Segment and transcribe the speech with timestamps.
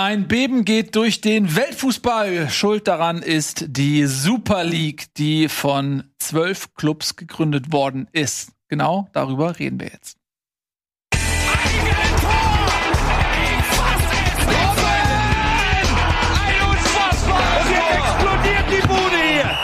[0.00, 2.50] Ein Beben geht durch den Weltfußball.
[2.50, 8.52] Schuld daran ist die Super League, die von zwölf Clubs gegründet worden ist.
[8.68, 10.16] Genau darüber reden wir jetzt.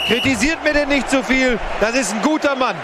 [0.08, 1.60] Kritisiert mir denn nicht zu so viel.
[1.80, 2.74] Das ist ein guter Mann.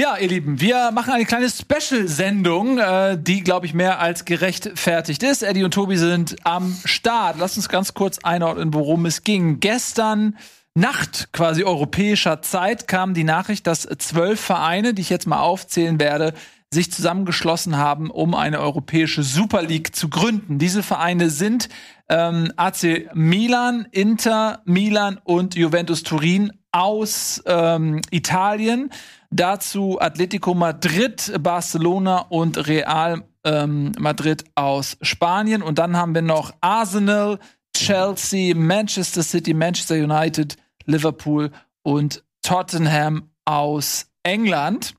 [0.00, 5.22] Ja, ihr Lieben, wir machen eine kleine Special-Sendung, äh, die, glaube ich, mehr als gerechtfertigt
[5.22, 5.42] ist.
[5.42, 7.36] Eddie und Tobi sind am Start.
[7.38, 9.60] Lasst uns ganz kurz einordnen, worum es ging.
[9.60, 10.38] Gestern
[10.72, 16.00] Nacht, quasi europäischer Zeit, kam die Nachricht, dass zwölf Vereine, die ich jetzt mal aufzählen
[16.00, 16.32] werde,
[16.72, 20.58] sich zusammengeschlossen haben, um eine europäische Super League zu gründen.
[20.58, 21.68] Diese Vereine sind
[22.08, 28.90] ähm, AC Milan, Inter Milan und Juventus Turin aus ähm, Italien.
[29.30, 35.62] Dazu Atletico Madrid, Barcelona und Real ähm, Madrid aus Spanien.
[35.62, 37.38] Und dann haben wir noch Arsenal,
[37.74, 41.50] Chelsea, Manchester City, Manchester United, Liverpool
[41.82, 44.94] und Tottenham aus England.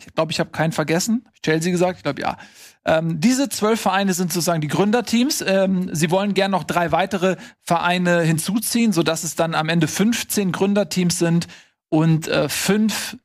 [0.00, 1.28] Ich glaube, ich habe keinen vergessen.
[1.42, 1.98] Chelsea gesagt?
[1.98, 2.36] Ich glaube, ja.
[2.84, 5.44] Ähm, diese zwölf Vereine sind sozusagen die Gründerteams.
[5.46, 10.52] Ähm, sie wollen gern noch drei weitere Vereine hinzuziehen, sodass es dann am Ende 15
[10.52, 11.48] Gründerteams sind
[11.90, 13.16] und äh, fünf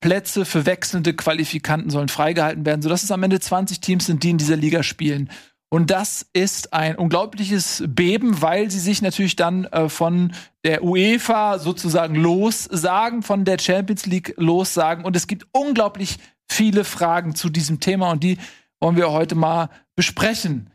[0.00, 4.30] Plätze für wechselnde Qualifikanten sollen freigehalten werden, sodass es am Ende 20 Teams sind, die
[4.30, 5.30] in dieser Liga spielen.
[5.72, 10.32] Und das ist ein unglaubliches Beben, weil sie sich natürlich dann äh, von
[10.64, 15.04] der UEFA sozusagen lossagen, von der Champions League lossagen.
[15.04, 16.18] Und es gibt unglaublich
[16.50, 18.38] viele Fragen zu diesem Thema und die
[18.80, 20.70] wollen wir heute mal besprechen.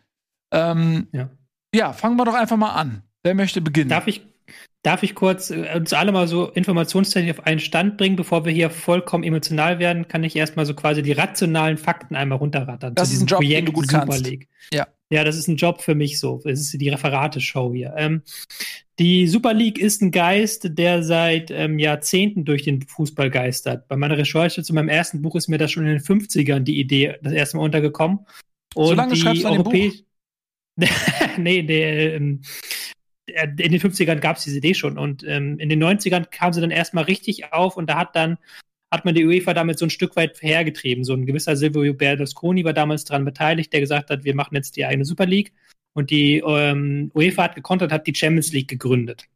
[0.53, 1.29] Ähm, ja.
[1.73, 3.01] ja, fangen wir doch einfach mal an.
[3.23, 3.89] Wer möchte beginnen?
[3.89, 4.21] Darf ich
[4.85, 8.51] Darf ich kurz äh, uns alle mal so informationstechnisch auf einen Stand bringen, bevor wir
[8.51, 12.93] hier vollkommen emotional werden, kann ich erstmal so quasi die rationalen Fakten einmal runterrattern.
[12.93, 14.27] Das ist ein Job, Projekt den du gut Super kannst.
[14.27, 14.47] League.
[14.71, 14.85] Ja.
[15.09, 16.39] Ja, das ist ein Job für mich so.
[16.43, 17.95] Das ist die Referateshow hier.
[17.97, 18.21] Ähm,
[18.99, 23.87] die Super League ist ein Geist, der seit ähm, Jahrzehnten durch den Fußball geistert.
[23.87, 26.79] Bei meiner Recherche zu meinem ersten Buch ist mir das schon in den 50ern die
[26.79, 28.19] Idee das erste Mal untergekommen.
[28.75, 29.93] Und so lange schreibst du an dem Buch?
[31.37, 32.74] nee, der, ähm, äh,
[33.27, 36.61] in den 50ern gab es diese Idee schon und ähm, in den 90ern kam sie
[36.61, 38.37] dann erstmal richtig auf und da hat dann
[38.91, 41.03] hat man die UEFA damit so ein Stück weit hergetrieben.
[41.03, 44.77] So ein gewisser Silvio Berlusconi war damals daran beteiligt, der gesagt hat, wir machen jetzt
[44.77, 45.53] die eigene Super League
[45.93, 49.27] und die ähm, UEFA hat gekontert, hat die Champions League gegründet.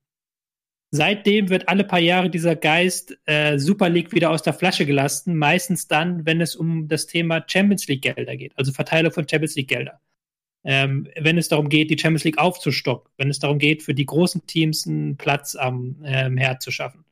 [0.91, 5.37] Seitdem wird alle paar Jahre dieser Geist äh, Super League wieder aus der Flasche gelassen,
[5.37, 9.55] meistens dann, wenn es um das Thema Champions League Gelder geht, also Verteilung von Champions
[9.55, 9.99] League Gelder
[10.63, 14.05] ähm, wenn es darum geht, die Champions League aufzustocken, wenn es darum geht, für die
[14.05, 17.05] großen Teams einen Platz am ähm, Herd zu schaffen.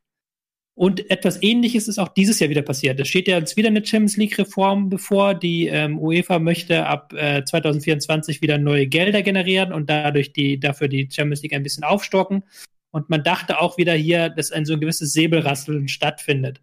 [0.77, 2.99] Und etwas Ähnliches ist auch dieses Jahr wieder passiert.
[2.99, 5.33] Es steht ja jetzt wieder eine Champions League-Reform bevor.
[5.33, 10.87] Die ähm, UEFA möchte ab äh, 2024 wieder neue Gelder generieren und dadurch die, dafür
[10.87, 12.43] die Champions League ein bisschen aufstocken.
[12.91, 16.61] Und man dachte auch wieder hier, dass ein so ein gewisses Säbelrasseln stattfindet.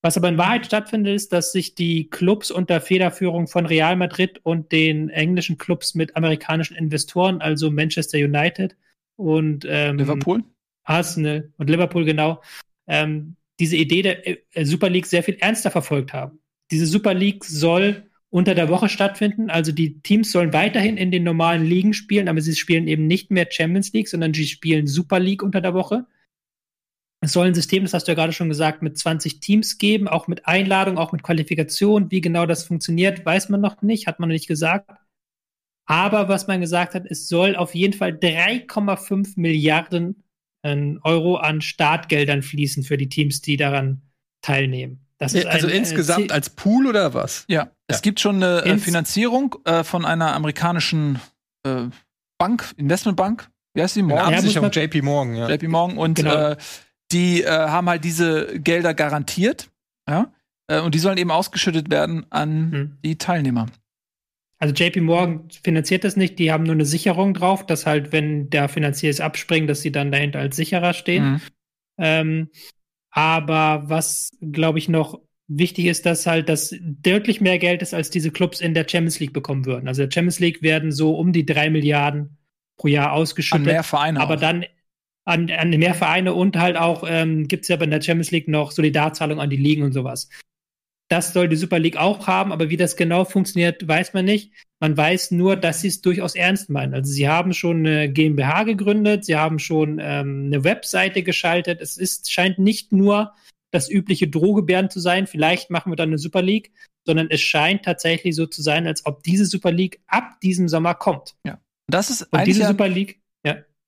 [0.00, 4.40] Was aber in Wahrheit stattfindet, ist, dass sich die Clubs unter Federführung von Real Madrid
[4.44, 8.76] und den englischen Clubs mit amerikanischen Investoren, also Manchester United
[9.16, 10.44] und ähm, Liverpool,
[10.84, 12.40] Arsenal und Liverpool genau,
[12.86, 14.26] ähm, diese Idee der
[14.56, 16.38] äh, Super League sehr viel ernster verfolgt haben.
[16.70, 21.24] Diese Super League soll unter der Woche stattfinden, also die Teams sollen weiterhin in den
[21.24, 25.18] normalen Ligen spielen, aber sie spielen eben nicht mehr Champions League, sondern sie spielen Super
[25.18, 26.06] League unter der Woche.
[27.20, 30.06] Es soll ein System, das hast du ja gerade schon gesagt, mit 20 Teams geben,
[30.06, 32.10] auch mit Einladung, auch mit Qualifikation.
[32.10, 34.90] Wie genau das funktioniert, weiß man noch nicht, hat man noch nicht gesagt.
[35.86, 40.22] Aber was man gesagt hat, es soll auf jeden Fall 3,5 Milliarden
[40.62, 44.02] ähm, Euro an Startgeldern fließen für die Teams, die daran
[44.42, 45.06] teilnehmen.
[45.18, 47.44] also ein, äh, insgesamt als Pool oder was?
[47.48, 47.70] Ja, ja.
[47.88, 51.20] es gibt schon eine äh, Ins Finanzierung äh, von einer amerikanischen
[51.64, 51.84] äh,
[52.38, 53.48] Bank, Investmentbank.
[53.74, 54.02] Wie heißt die?
[54.02, 54.34] Morgan?
[54.34, 55.48] Absicherung, JP Morgan, ja.
[55.48, 56.54] JP Morgan und genau.
[57.12, 59.70] Die äh, haben halt diese Gelder garantiert,
[60.08, 60.32] ja,
[60.68, 62.98] äh, und die sollen eben ausgeschüttet werden an hm.
[63.04, 63.66] die Teilnehmer.
[64.58, 68.50] Also JP Morgan finanziert das nicht, die haben nur eine Sicherung drauf, dass halt, wenn
[68.50, 71.32] der Finanzier es abspringt, dass sie dann dahinter als sicherer stehen.
[71.32, 71.40] Mhm.
[71.98, 72.48] Ähm,
[73.10, 78.10] aber was, glaube ich, noch wichtig ist, dass halt das deutlich mehr Geld ist, als
[78.10, 79.86] diese Clubs in der Champions League bekommen würden.
[79.86, 82.36] Also der Champions League werden so um die drei Milliarden
[82.76, 83.66] pro Jahr ausgeschüttet.
[83.66, 84.20] An mehr Vereine.
[84.20, 84.40] Aber auch.
[84.40, 84.64] dann
[85.28, 88.48] an, an mehr Vereine und halt auch ähm, gibt es ja bei der Champions League
[88.48, 90.30] noch Solidarzahlungen an die Ligen und sowas.
[91.10, 94.52] Das soll die Super League auch haben, aber wie das genau funktioniert, weiß man nicht.
[94.80, 96.94] Man weiß nur, dass sie es durchaus ernst meinen.
[96.94, 101.80] Also sie haben schon eine GmbH gegründet, sie haben schon ähm, eine Webseite geschaltet.
[101.80, 103.34] Es ist, scheint nicht nur
[103.70, 106.72] das übliche Drohgebären zu sein, vielleicht machen wir dann eine Super League,
[107.06, 110.94] sondern es scheint tatsächlich so zu sein, als ob diese Super League ab diesem Sommer
[110.94, 111.36] kommt.
[111.46, 111.60] Ja.
[111.90, 113.20] Das ist Und diese ja Super League.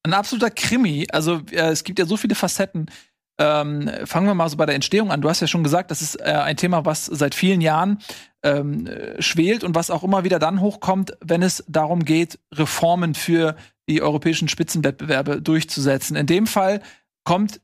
[0.03, 1.07] Ein absoluter Krimi.
[1.11, 2.87] Also äh, es gibt ja so viele Facetten.
[3.39, 5.23] Ähm, fangen wir mal so bei der Entstehung an.
[5.23, 7.99] Du hast ja schon gesagt, das ist äh, ein Thema, was seit vielen Jahren
[8.43, 13.15] ähm, äh, schwelt und was auch immer wieder dann hochkommt, wenn es darum geht, Reformen
[13.15, 13.57] für
[13.89, 16.17] die europäischen Spitzenwettbewerbe durchzusetzen.
[16.17, 16.81] In dem Fall
[17.25, 17.61] kommt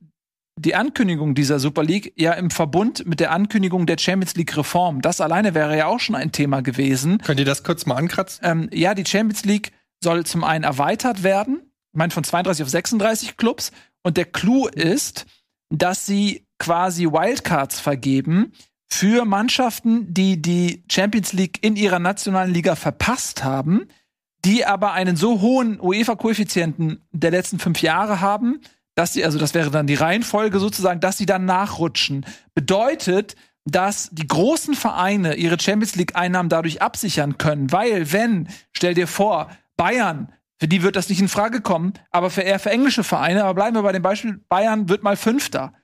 [0.58, 5.02] die Ankündigung dieser Super League ja im Verbund mit der Ankündigung der Champions League Reform.
[5.02, 7.18] Das alleine wäre ja auch schon ein Thema gewesen.
[7.18, 8.40] Könnt ihr das kurz mal ankratzen?
[8.42, 9.72] Ähm, ja, die Champions League
[10.02, 11.65] soll zum einen erweitert werden,
[11.96, 13.72] meine von 32 auf 36 Clubs.
[14.02, 15.26] Und der Clou ist,
[15.70, 18.52] dass sie quasi Wildcards vergeben
[18.88, 23.88] für Mannschaften, die die Champions League in ihrer nationalen Liga verpasst haben,
[24.44, 28.60] die aber einen so hohen UEFA-Koeffizienten der letzten fünf Jahre haben,
[28.94, 32.24] dass sie, also das wäre dann die Reihenfolge sozusagen, dass sie dann nachrutschen.
[32.54, 33.34] Bedeutet,
[33.64, 39.50] dass die großen Vereine ihre Champions League-Einnahmen dadurch absichern können, weil wenn, stell dir vor,
[39.76, 43.44] Bayern, für die wird das nicht in Frage kommen, aber für eher für englische Vereine,
[43.44, 45.74] aber bleiben wir bei dem Beispiel, Bayern wird mal Fünfter.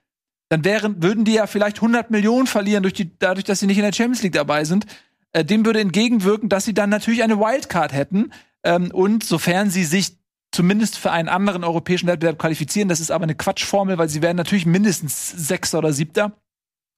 [0.49, 3.77] Dann wären, würden die ja vielleicht 100 Millionen verlieren durch die, dadurch, dass sie nicht
[3.77, 4.85] in der Champions League dabei sind.
[5.31, 8.31] Äh, dem würde entgegenwirken, dass sie dann natürlich eine Wildcard hätten.
[8.63, 10.17] Ähm, und sofern sie sich
[10.51, 14.37] zumindest für einen anderen europäischen Wettbewerb qualifizieren, das ist aber eine Quatschformel, weil sie werden
[14.37, 16.33] natürlich mindestens Sechster oder Siebter.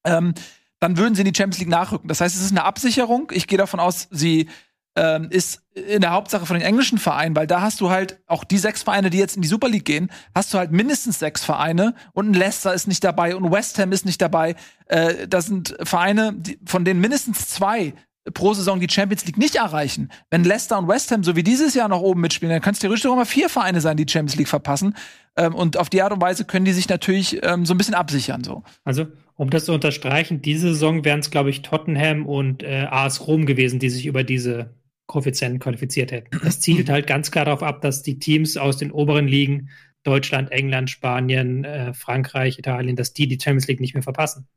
[0.05, 0.33] Ähm,
[0.79, 2.09] dann würden sie in die Champions League nachrücken.
[2.09, 3.31] Das heißt, es ist eine Absicherung.
[3.33, 4.49] Ich gehe davon aus, sie
[4.95, 8.43] ähm, ist in der Hauptsache von den englischen Vereinen, weil da hast du halt auch
[8.43, 11.43] die sechs Vereine, die jetzt in die Super League gehen, hast du halt mindestens sechs
[11.43, 14.55] Vereine und ein Leicester ist nicht dabei und West Ham ist nicht dabei.
[14.87, 17.93] Äh, das sind Vereine, die, von denen mindestens zwei
[18.33, 20.09] pro Saison die Champions League nicht erreichen.
[20.29, 22.79] Wenn Leicester und West Ham so wie dieses Jahr noch oben mitspielen, dann können es
[22.79, 24.95] theoretisch auch mal vier Vereine sein, die die Champions League verpassen.
[25.37, 27.93] Ähm, und auf die Art und Weise können die sich natürlich ähm, so ein bisschen
[27.93, 28.43] absichern.
[28.43, 28.63] So.
[28.83, 33.27] Also, um das zu unterstreichen, diese Saison wären es, glaube ich, Tottenham und äh, AS
[33.27, 34.73] Rom gewesen, die sich über diese
[35.07, 36.39] Koeffizienten qualifiziert hätten.
[36.43, 39.69] Das zielt halt ganz klar darauf ab, dass die Teams aus den oberen Ligen,
[40.03, 44.47] Deutschland, England, Spanien, äh, Frankreich, Italien, dass die die Champions League nicht mehr verpassen.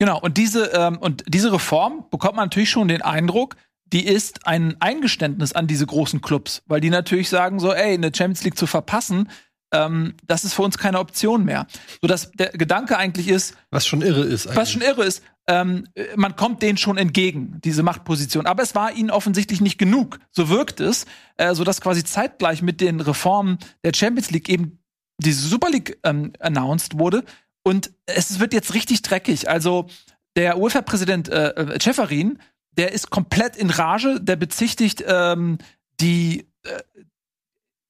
[0.00, 3.56] Genau, und diese, ähm, und diese Reform bekommt man natürlich schon den Eindruck,
[3.92, 8.14] die ist ein Eingeständnis an diese großen Clubs, weil die natürlich sagen so, ey, eine
[8.14, 9.30] Champions League zu verpassen,
[9.72, 11.66] ähm, das ist für uns keine Option mehr.
[12.00, 14.46] So dass der Gedanke eigentlich ist, Was schon irre ist.
[14.46, 14.56] Eigentlich.
[14.56, 18.46] was schon irre ist, ähm, man kommt denen schon entgegen, diese Machtposition.
[18.46, 20.18] Aber es war ihnen offensichtlich nicht genug.
[20.30, 21.06] So wirkt es,
[21.36, 24.78] äh, so dass quasi zeitgleich mit den Reformen der Champions League eben
[25.18, 27.24] diese Super League ähm, announced wurde.
[27.62, 29.48] Und es wird jetzt richtig dreckig.
[29.48, 29.88] Also
[30.36, 32.38] der UEFA-Präsident äh, äh, Ceferin,
[32.72, 35.58] der ist komplett in Rage, der bezichtigt ähm,
[36.00, 36.78] die äh,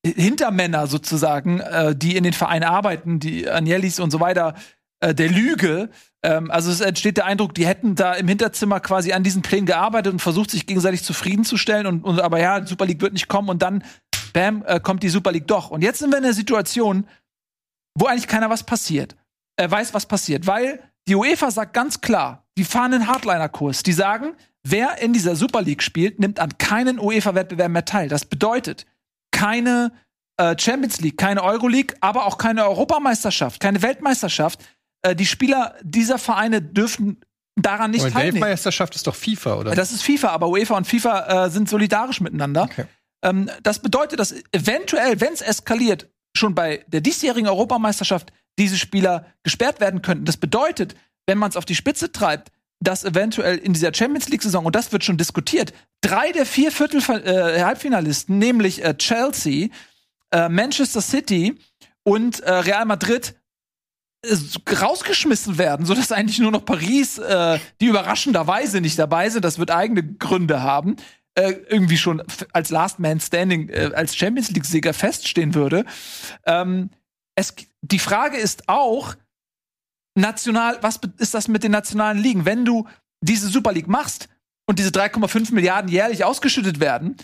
[0.05, 4.55] Hintermänner sozusagen, äh, die in den Vereinen arbeiten, die Agnellis und so weiter,
[5.00, 5.91] äh, der Lüge.
[6.23, 9.67] Ähm, also es entsteht der Eindruck, die hätten da im Hinterzimmer quasi an diesen Plänen
[9.67, 11.87] gearbeitet und versucht, sich gegenseitig zufriedenzustellen.
[11.87, 13.85] Und, und aber ja, Super League wird nicht kommen und dann,
[14.33, 15.71] bam, äh, kommt die Super League doch.
[15.71, 17.06] Und jetzt sind wir in einer Situation,
[17.94, 19.17] wo eigentlich keiner was passiert,
[19.56, 23.83] äh, weiß, was passiert, weil die UEFA sagt ganz klar, die fahren einen Hardliner-Kurs.
[23.83, 28.09] Die sagen, wer in dieser Super League spielt, nimmt an keinen UEFA-Wettbewerb mehr teil.
[28.09, 28.85] Das bedeutet,
[29.38, 29.93] keine
[30.37, 34.61] äh, Champions League, keine Euroleague, aber auch keine Europameisterschaft, keine Weltmeisterschaft.
[35.02, 37.20] Äh, die Spieler dieser Vereine dürfen
[37.55, 38.40] daran nicht teilnehmen.
[38.40, 39.75] Weltmeisterschaft ist doch FIFA, oder?
[39.75, 42.64] Das ist FIFA, aber UEFA und FIFA äh, sind solidarisch miteinander.
[42.64, 42.87] Okay.
[43.23, 49.27] Ähm, das bedeutet, dass eventuell, wenn es eskaliert, schon bei der diesjährigen Europameisterschaft diese Spieler
[49.44, 50.24] gesperrt werden könnten.
[50.24, 50.96] Das bedeutet,
[51.27, 54.93] wenn man es auf die Spitze treibt, dass eventuell in dieser Champions League-Saison, und das
[54.93, 59.69] wird schon diskutiert, drei der vier Viertel äh, Halbfinalisten, nämlich äh, Chelsea,
[60.31, 61.58] äh, Manchester City
[62.05, 63.35] und äh, Real Madrid,
[64.23, 64.37] äh,
[64.75, 69.70] rausgeschmissen werden, sodass eigentlich nur noch Paris, äh, die überraschenderweise nicht dabei sind, das wird
[69.70, 70.97] eigene Gründe haben,
[71.35, 75.85] äh, irgendwie schon als Last Man Standing, äh, als Champions League-Sieger feststehen würde.
[76.47, 76.91] Ähm,
[77.35, 79.15] es, die Frage ist auch,
[80.19, 82.44] national, was ist das mit den nationalen Ligen?
[82.44, 82.87] Wenn du
[83.20, 84.29] diese Super League machst
[84.67, 87.17] und diese 3,5 Milliarden jährlich ausgeschüttet werden,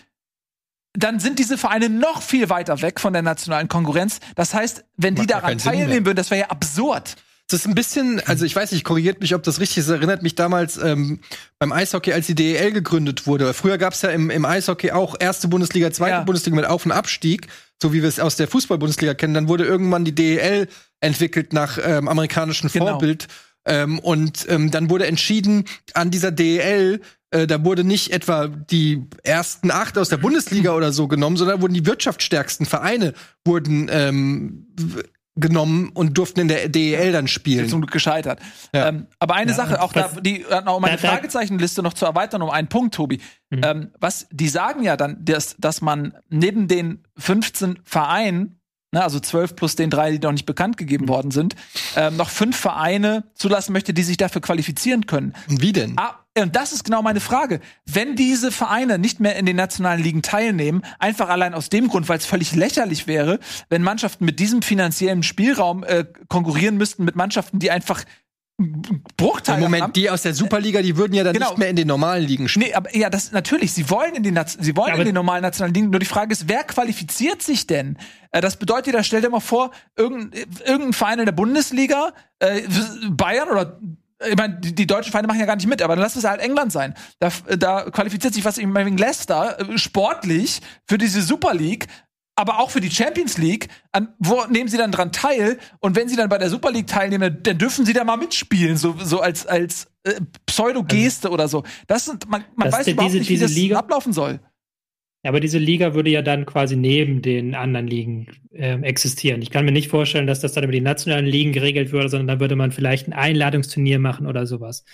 [0.96, 4.20] dann sind diese Vereine noch viel weiter weg von der nationalen Konkurrenz.
[4.36, 7.16] Das heißt, wenn die Macht daran teilnehmen würden, das wäre ja absurd.
[7.48, 9.88] Das ist ein bisschen, also ich weiß nicht, korrigiert mich, ob das richtig ist.
[9.88, 11.20] Erinnert mich damals ähm,
[11.58, 13.52] beim Eishockey, als die DEL gegründet wurde.
[13.52, 16.22] Früher gab es ja im, im Eishockey auch erste Bundesliga, zweite Ja.
[16.22, 17.48] Bundesliga mit Auf- und Abstieg,
[17.82, 19.34] so wie wir es aus der Fußball-Bundesliga kennen.
[19.34, 20.68] Dann wurde irgendwann die DEL
[21.04, 22.86] entwickelt nach ähm, amerikanischem Genau.
[22.88, 23.28] Vorbild.
[23.66, 29.06] Ähm, und ähm, dann wurde entschieden, an dieser DEL, äh, da wurde nicht etwa die
[29.22, 34.66] ersten acht aus der Bundesliga oder so genommen, sondern wurden die wirtschaftsstärksten Vereine wurden ähm,
[35.36, 37.68] genommen und durften in der DEL dann spielen.
[37.68, 38.38] Zum Glück gescheitert.
[38.72, 38.88] Ja.
[38.90, 42.42] Ähm, aber eine Ja, Sache, auch da, was- die, um meine Fragezeichenliste noch zu erweitern,
[42.42, 43.20] um einen Punkt, Tobi.
[43.50, 43.60] Mhm.
[43.64, 48.60] Ähm, was, die sagen ja dann, dass, dass man neben den 15 Vereinen,
[48.94, 50.78] ne, also 12 plus den drei, die noch nicht bekannt Mhm.
[50.78, 51.54] gegeben worden sind,
[51.96, 55.34] ähm, noch fünf Vereine zulassen möchte, die sich dafür qualifizieren können.
[55.48, 55.94] Und wie denn?
[55.98, 57.60] Ah, und das ist genau meine Frage.
[57.86, 62.08] Wenn diese Vereine nicht mehr in den nationalen Ligen teilnehmen, einfach allein aus dem Grund,
[62.08, 67.14] weil es völlig lächerlich wäre, wenn Mannschaften mit diesem finanziellen Spielraum äh, konkurrieren müssten mit
[67.14, 68.04] Mannschaften, die einfach
[69.16, 69.92] Bruchteile Im Moment, haben.
[69.94, 71.50] die aus der Superliga, die würden ja dann Genau.
[71.50, 72.66] nicht mehr in den normalen Ligen spielen.
[72.68, 73.72] Nee, aber ja, das natürlich.
[73.72, 75.90] Sie wollen in den, sie wollen Ja, in den normalen nationalen Ligen.
[75.90, 77.98] Nur die Frage ist, wer qualifiziert sich denn?
[78.30, 82.62] Äh, das bedeutet, da stell dir mal vor, irgendein, irgendein Verein in der Bundesliga, äh,
[83.10, 83.80] Bayern oder
[84.26, 86.24] ich meine, die, die deutschen Vereine machen ja gar nicht mit, aber dann lass es
[86.24, 86.94] halt England sein.
[87.18, 91.88] Da, da qualifiziert sich was ich meine wegen Leicester äh, sportlich für diese Super League,
[92.36, 93.68] aber auch für die Champions League.
[93.92, 95.58] An, wo nehmen sie dann dran teil?
[95.80, 98.76] Und wenn sie dann bei der Super League teilnehmen, dann dürfen sie da mal mitspielen,
[98.76, 101.62] so, so als als äh, Pseudo-Geste oder so.
[101.86, 104.40] Das sind, man, man weiß überhaupt diese- nicht, wie diese das Liga- ablaufen soll.
[105.24, 109.40] Ja, aber diese Liga würde ja dann quasi neben den anderen Ligen ähm, existieren.
[109.40, 112.26] Ich kann mir nicht vorstellen, dass das dann über die nationalen Ligen geregelt würde, sondern
[112.28, 114.84] dann würde man vielleicht ein Einladungsturnier machen oder sowas.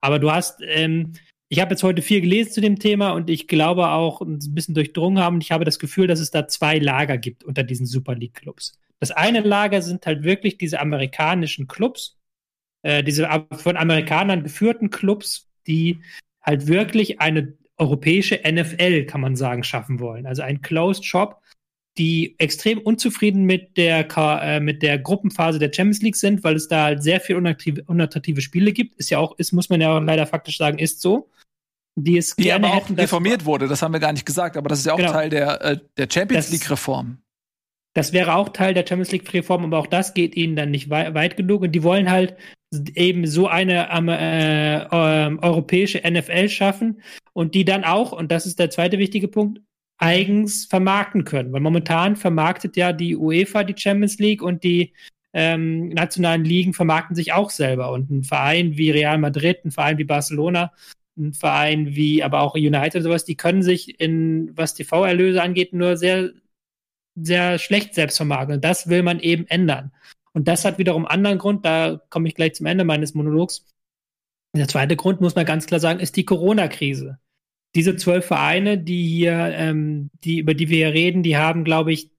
[0.00, 1.12] Aber du hast, ähm,
[1.54, 4.74] ich habe jetzt heute viel gelesen zu dem Thema und ich glaube auch ein bisschen
[4.74, 8.16] durchdrungen haben ich habe das Gefühl, dass es da zwei Lager gibt unter diesen Super
[8.16, 8.76] League Clubs.
[8.98, 12.18] Das eine Lager sind halt wirklich diese amerikanischen Clubs,
[12.82, 16.00] äh, diese von Amerikanern geführten Clubs, die
[16.42, 20.26] halt wirklich eine europäische NFL, kann man sagen, schaffen wollen.
[20.26, 21.40] Also ein Closed Shop,
[21.98, 24.08] die extrem unzufrieden mit der,
[24.42, 27.84] äh, mit der Gruppenphase der Champions League sind, weil es da halt sehr viel unattraktive,
[27.86, 28.96] unattraktive Spiele gibt.
[28.96, 31.30] Ist ja auch, ist, muss man ja auch leider faktisch sagen, ist so.
[31.96, 34.56] Die es Die gerne aber auch hätten, reformiert wurde, das haben wir gar nicht gesagt,
[34.56, 35.12] aber das ist ja auch Genau.
[35.12, 37.18] Teil der, äh, der Champions Das- League-Reform.
[37.96, 41.14] Das wäre auch Teil der Champions League-Reform, aber auch das geht ihnen dann nicht wei
[41.14, 41.62] weit genug.
[41.62, 42.34] Und die wollen halt
[42.96, 47.00] eben so eine ähm, äh, ähm, europäische NFL schaffen
[47.34, 49.60] und die dann auch, und das ist der zweite wichtige Punkt,
[49.98, 51.52] eigens vermarkten können.
[51.52, 54.92] Weil momentan vermarktet ja die UEFA die Champions League und die
[55.32, 57.92] ähm, nationalen Ligen vermarkten sich auch selber.
[57.92, 60.72] Und ein Verein wie Real Madrid, ein Verein wie Barcelona,
[61.16, 65.72] ein Verein wie aber auch United und sowas, die können sich in, was TV-Erlöse angeht,
[65.72, 66.32] nur sehr
[67.14, 68.56] sehr schlecht selbst vermarkten.
[68.56, 69.92] Und das will man eben ändern.
[70.32, 73.66] Und das hat wiederum anderen Grund, da komme ich gleich zum Ende meines Monologs.
[74.54, 77.18] Der zweite Grund, muss man ganz klar sagen, ist die Corona-Krise.
[77.74, 81.92] Diese zwölf Vereine, die hier, ähm, die, über die wir hier reden, die haben, glaube
[81.92, 82.10] ich,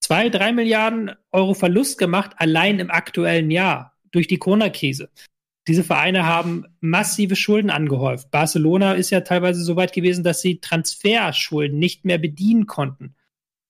[0.00, 5.10] zwei, drei Milliarden Euro Verlust gemacht, allein im aktuellen Jahr durch die Corona-Krise.
[5.68, 8.30] Diese Vereine haben massive Schulden angehäuft.
[8.30, 13.14] Barcelona ist ja teilweise so weit gewesen, dass sie Transferschulden nicht mehr bedienen konnten.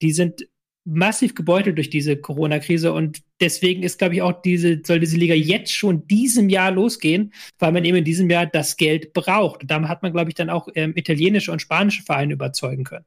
[0.00, 0.49] Die sind
[0.84, 5.34] massiv gebeutelt durch diese Corona-Krise und deswegen ist, glaube ich, auch diese, soll diese Liga
[5.34, 9.62] jetzt schon diesem Jahr losgehen, weil man eben in diesem Jahr das Geld braucht.
[9.62, 13.04] Und damit hat man, glaube ich, dann auch ähm, italienische und spanische Vereine überzeugen können.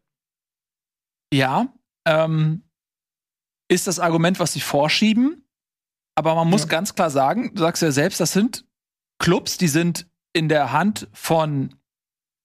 [1.34, 1.74] Ja,
[2.08, 2.64] ähm,
[3.68, 5.42] ist das Argument, was sie vorschieben.
[6.16, 6.68] Aber man muss Ja.
[6.68, 8.66] ganz klar sagen, du sagst ja selbst, das sind
[9.20, 11.76] Clubs, die sind in der Hand von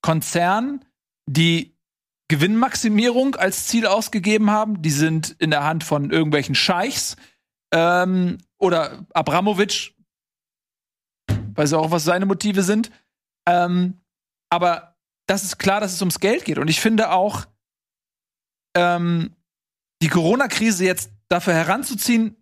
[0.03, 0.85] Konzernen,
[1.27, 1.77] die
[2.29, 4.83] Gewinnmaximierung als Ziel ausgegeben haben.
[4.83, 7.17] Die sind in der Hand von irgendwelchen Scheichs
[7.73, 9.93] ähm, oder Abramowitsch.
[11.55, 12.91] Weiß auch, was seine Motive sind.
[13.49, 14.01] Ähm,
[14.49, 14.97] aber
[15.27, 16.59] das ist klar, dass es ums Geld geht.
[16.59, 17.47] Und ich finde auch,
[18.77, 19.35] ähm,
[20.03, 22.40] die Corona-Krise jetzt dafür heranzuziehen,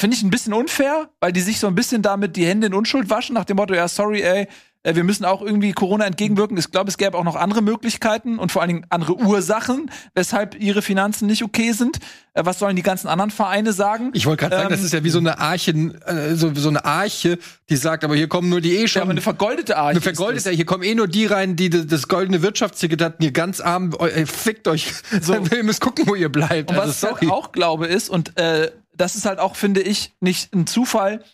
[0.00, 2.74] finde ich ein bisschen unfair, weil die sich so ein bisschen damit die Hände in
[2.74, 4.48] Unschuld waschen, nach dem Motto, ja, sorry, ey,
[4.82, 6.58] äh, wir müssen auch irgendwie Corona entgegenwirken.
[6.58, 10.60] Ich glaube, es gäbe auch noch andere Möglichkeiten und vor allen Dingen andere Ursachen, weshalb
[10.60, 11.98] ihre Finanzen nicht okay sind.
[12.34, 14.10] Äh, was sollen die ganzen anderen Vereine sagen?
[14.12, 16.68] Ich wollte gerade sagen, das Ähm, ist ja wie so eine Arche, äh, so, so
[16.68, 17.38] eine Arche,
[17.70, 19.00] die sagt, aber hier kommen nur die eh schon.
[19.00, 19.90] ja, aber eine vergoldete Arche.
[19.92, 20.56] eine vergoldete, das.
[20.56, 23.94] hier kommen eh nur die rein, die das, das goldene Wirtschaftsticket hatten, ihr ganz arm,
[24.00, 24.92] äh, fickt euch.
[25.22, 25.34] So.
[25.50, 26.70] Wir müssen gucken, wo ihr bleibt.
[26.70, 29.82] Und was Also, ich halt auch glaube ist, und äh, das ist halt auch, finde
[29.82, 31.24] ich, nicht ein Zufall,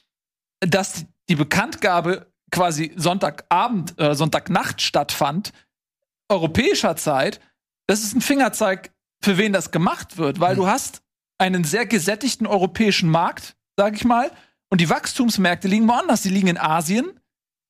[0.61, 5.53] dass die Bekanntgabe quasi Sonntagabend oder Sonntagnacht stattfand,
[6.29, 7.41] europäischer Zeit,
[7.87, 10.63] das ist ein Fingerzeig, für wen das gemacht wird, weil Hm.
[10.63, 11.03] du hast
[11.39, 14.31] einen sehr gesättigten europäischen Markt, sag ich mal,
[14.71, 17.19] und die Wachstumsmärkte liegen woanders, die liegen in Asien,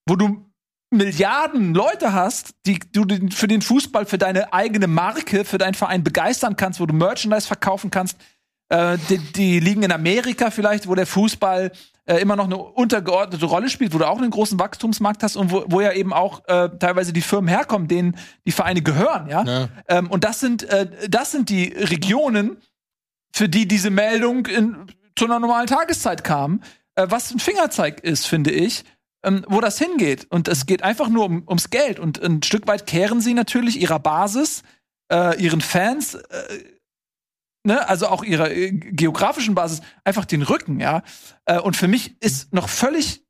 [0.07, 0.45] wo du
[0.93, 6.03] Milliarden Leute hast, die du für den Fußball, für deine eigene Marke, für deinen Verein
[6.03, 8.19] begeistern kannst, wo du Merchandise verkaufen kannst.
[8.71, 11.73] Äh, die, die liegen in Amerika vielleicht, wo der Fußball
[12.07, 15.51] äh, immer noch eine untergeordnete Rolle spielt, wo du auch einen großen Wachstumsmarkt hast und
[15.51, 19.45] wo, wo ja eben auch äh, teilweise die Firmen herkommen, denen die Vereine gehören, ja.
[19.45, 19.69] Ja.
[19.89, 22.57] Ähm, und das sind, äh, das sind die Regionen,
[23.33, 24.87] für die diese Meldung in,
[25.17, 26.63] zu einer normalen Tageszeit kamen,
[26.95, 28.85] äh, was ein Fingerzeig ist, finde ich,
[29.25, 30.27] ähm, wo das hingeht.
[30.31, 31.99] Und es geht einfach nur um, ums Geld.
[31.99, 34.63] Und ein Stück weit kehren sie natürlich ihrer Basis,
[35.13, 36.65] äh, ihren Fans, äh,
[37.65, 41.03] ne, also auch ihrer äh, geografischen Basis, einfach den Rücken, ja.
[41.45, 43.25] Äh, und für mich ist noch völlig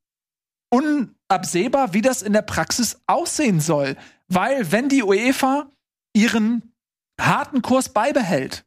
[0.71, 3.97] unabsehbar, wie das in der Praxis aussehen soll.
[4.29, 5.71] Weil, wenn die UEFA
[6.15, 6.75] ihren
[7.21, 8.65] harten Kurs beibehält,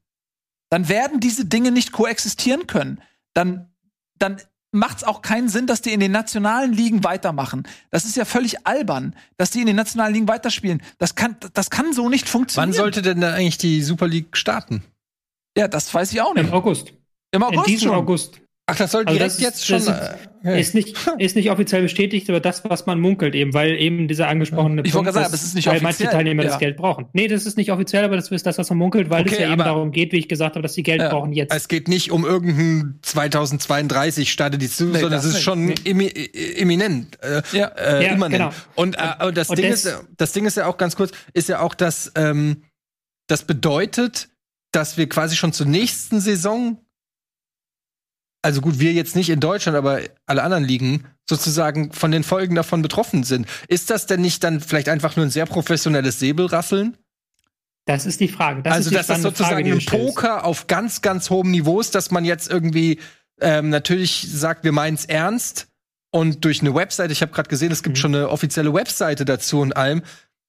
[0.70, 3.01] dann werden diese Dinge nicht koexistieren können.
[3.34, 3.72] Dann,
[4.20, 4.41] dann
[4.72, 7.67] macht es auch keinen Sinn, dass die in den nationalen Ligen weitermachen.
[7.91, 10.82] Das ist ja völlig albern, dass die in den nationalen Ligen weiterspielen.
[10.98, 12.72] Das kann, das kann so nicht funktionieren.
[12.72, 14.84] Wann sollte denn da eigentlich die Super League starten?
[15.57, 16.48] Ja, das weiß ich auch nicht.
[16.48, 16.93] Im August.
[17.31, 17.98] Im August In diesem schon.
[17.98, 18.39] August.
[18.65, 19.86] Ach, das soll Also direkt das ist- jetzt schon.
[19.86, 23.75] das äh, Ist nicht, ist nicht offiziell bestätigt, aber das, was man munkelt, eben, weil
[23.75, 26.12] eben dieser angesprochene Ich wollte gerade sagen, dass- aber es ist nicht weil manche offiziell,
[26.12, 26.50] Teilnehmer ja.
[26.50, 27.07] das Geld brauchen.
[27.12, 29.39] Nee, das ist nicht offiziell, aber das ist das, was man munkelt, weil Okay, es
[29.41, 31.10] ja eben darum geht, wie ich gesagt habe, dass sie Geld Ja.
[31.10, 31.53] brauchen jetzt.
[31.53, 35.43] es geht nicht um irgendein 2032 startet die zu, Nee, sondern es ist nicht.
[35.43, 37.22] schon imi äh, eminent.
[37.22, 37.67] Äh, Ja.
[37.67, 38.43] äh, Ja, immanent.
[38.43, 38.53] genau.
[38.75, 41.12] Und, äh, und das und Ding ist, ja- das Ding ist ja auch ganz kurz,
[41.33, 42.63] ist ja auch, dass ähm,
[43.27, 44.29] das bedeutet,
[44.74, 46.77] dass wir quasi schon zur nächsten Saison,
[48.42, 52.56] also gut, wir jetzt nicht in Deutschland, aber alle anderen Ligen sozusagen von den Folgen
[52.56, 53.48] davon betroffen sind.
[53.70, 56.98] Ist das denn nicht dann vielleicht einfach nur ein sehr professionelles Säbelrasseln?
[57.86, 58.62] Das ist die Frage.
[58.63, 59.86] Das also die das sozusagen Frage, ein.
[59.86, 63.00] Poker auf ganz, ganz hohem Niveau ist, dass man jetzt irgendwie
[63.39, 65.68] ähm, natürlich sagt, wir meinen es ernst
[66.12, 68.01] und durch eine Webseite, ich habe gerade gesehen, es gibt Mhm.
[68.01, 70.03] schon eine offizielle Webseite dazu und allem,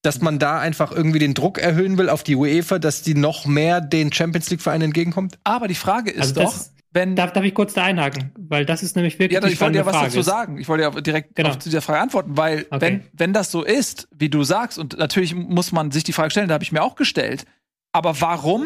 [0.04, 3.46] dass man da einfach irgendwie den Druck erhöhen will auf die UEFA, dass die noch
[3.46, 5.38] mehr den Champions League Vereinen entgegenkommt?
[5.44, 6.54] Aber die Frage ist Also doch,
[6.92, 8.30] wenn Darf, darf ich kurz da einhaken?
[8.38, 10.08] Weil das ist nämlich wirklich Ja, ich wollte ja was Frage.
[10.10, 10.58] dazu sagen.
[10.58, 11.50] Ich wollte ja direkt Genau.
[11.50, 12.80] auf dieser Frage antworten, weil Okay.
[12.80, 16.30] wenn, wenn das so ist, wie du sagst, und natürlich muss man sich die Frage
[16.30, 17.46] stellen, da habe ich mir auch gestellt,
[17.92, 18.64] aber warum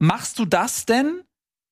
[0.00, 1.20] machst du das denn,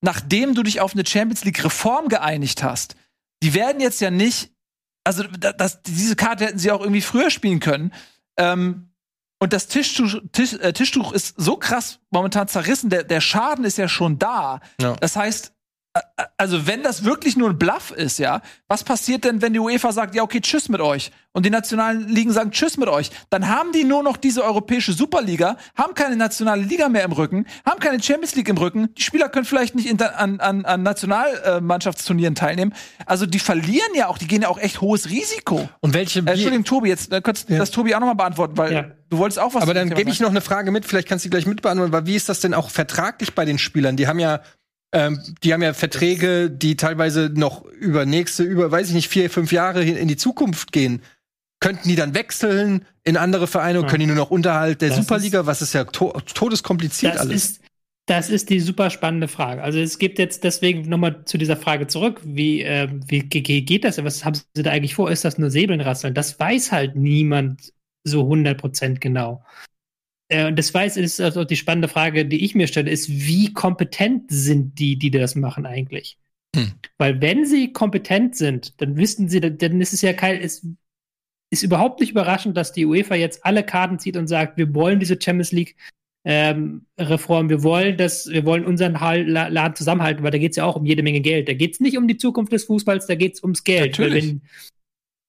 [0.01, 2.95] nachdem du dich auf eine Champions League Reform geeinigt hast?
[3.41, 4.51] Die werden jetzt ja nicht,
[5.03, 7.91] also da- das, diese Karte hätten sie auch irgendwie früher spielen können.
[8.37, 8.89] Ähm,
[9.39, 13.77] und das Tischtuch, Tisch, äh, Tischtuch ist so krass momentan zerrissen, der, der Schaden ist
[13.77, 14.61] ja schon da.
[14.79, 14.95] Ja.
[14.95, 15.53] Das heißt,
[16.37, 19.91] also wenn das wirklich nur ein Bluff ist, ja, was passiert denn, wenn die UEFA
[19.91, 23.47] sagt, ja, okay, tschüss mit euch und die nationalen Ligen sagen tschüss mit euch, dann
[23.47, 27.79] haben die nur noch diese europäische Superliga, haben keine nationale Liga mehr im Rücken, haben
[27.79, 32.35] keine Champions League im Rücken, die Spieler können vielleicht nicht inter an, an, an Nationalmannschaftsturnieren
[32.35, 32.73] teilnehmen.
[33.05, 35.69] Also die verlieren ja auch, die gehen ja auch echt hohes Risiko.
[35.81, 37.59] Und welche Äh, Entschuldigung, Tobi, jetzt äh, könntest du Ja.
[37.59, 38.85] das Tobi auch nochmal beantworten, weil Ja.
[39.09, 41.27] du wolltest auch was Aber dann gebe ich noch eine Frage mit, vielleicht kannst du
[41.29, 43.95] die gleich mitbeantworten, weil wie ist das denn auch vertraglich bei den Spielern?
[43.95, 44.41] Die haben ja,
[44.93, 49.29] ähm, die haben ja Verträge, die teilweise noch über nächste, über, weiß ich nicht, vier,
[49.29, 51.01] fünf Jahre hin in die Zukunft gehen.
[51.59, 53.79] Könnten die dann wechseln in andere Vereine?
[53.81, 53.87] Ja.
[53.87, 55.45] Können die nur noch unterhalb der Das Superliga?
[55.45, 57.35] Was ist ja to todeskompliziert das alles.
[57.35, 57.61] ist,
[58.05, 59.63] das ist die super spannende Frage.
[59.63, 63.61] Also es gibt jetzt deswegen nochmal zu dieser Frage zurück, wie, äh, wie ge- ge-
[63.61, 64.03] geht das?
[64.03, 65.09] Was haben Sie da eigentlich vor?
[65.09, 66.13] Ist das nur Säbelnrasseln?
[66.13, 67.71] Das weiß halt niemand
[68.03, 69.43] so 100% genau.
[70.29, 73.53] Äh, Und das weiß, ist also die spannende Frage, die ich mir stelle, ist, wie
[73.53, 76.17] kompetent sind die, die das machen eigentlich?
[76.55, 76.73] Hm.
[76.97, 80.65] Weil wenn sie kompetent sind, dann wissen sie, dann ist es ja kein, ist,
[81.51, 84.99] ist überhaupt nicht überraschend, dass die UEFA jetzt alle Karten zieht und sagt, wir wollen
[84.99, 85.75] diese Champions League
[86.25, 90.65] ähm, Reform, wir wollen das, wir wollen unseren Laden zusammenhalten, weil da geht es ja
[90.65, 91.49] auch um jede Menge Geld.
[91.49, 93.99] Da geht es nicht um die Zukunft des Fußballs, da geht es ums Geld.
[93.99, 94.35] Weil Natürlich.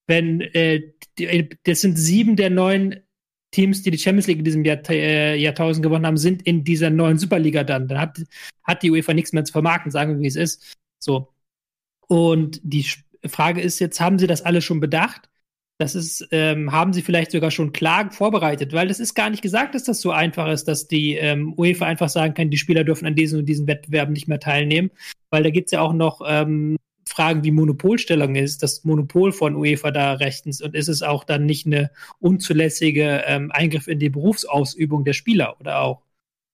[0.07, 0.83] wenn, wenn äh,
[1.19, 2.97] die, das sind sieben der neun
[3.55, 6.91] Teams, die die Champions League in diesem Jahr, äh, Jahrtausend gewonnen haben, sind in dieser
[6.91, 7.87] neuen Superliga dann.
[7.87, 8.21] Dann hat,
[8.65, 10.75] hat die UEFA nichts mehr zu vermarkten, sagen wir, wie es ist.
[10.99, 11.29] So.
[12.09, 12.85] Und die
[13.25, 15.31] Frage ist jetzt, haben sie das alle schon bedacht?
[15.79, 19.43] Das ist, ähm, haben sie vielleicht sogar schon Klagen vorbereitet, weil es ist gar nicht
[19.43, 22.85] gesagt, dass das so einfach ist, dass die ähm, UEFA einfach sagen kann, die Spieler
[22.85, 24.91] dürfen an diesen und diesen Wettbewerben nicht mehr teilnehmen,
[25.31, 29.91] weil da gibt's ja auch noch ähm, Fragen wie Monopolstellung ist, das Monopol von UEFA
[29.91, 35.05] da rechtens und ist es auch dann nicht eine unzulässige ähm, Eingriff in die Berufsausübung
[35.05, 36.03] der Spieler oder auch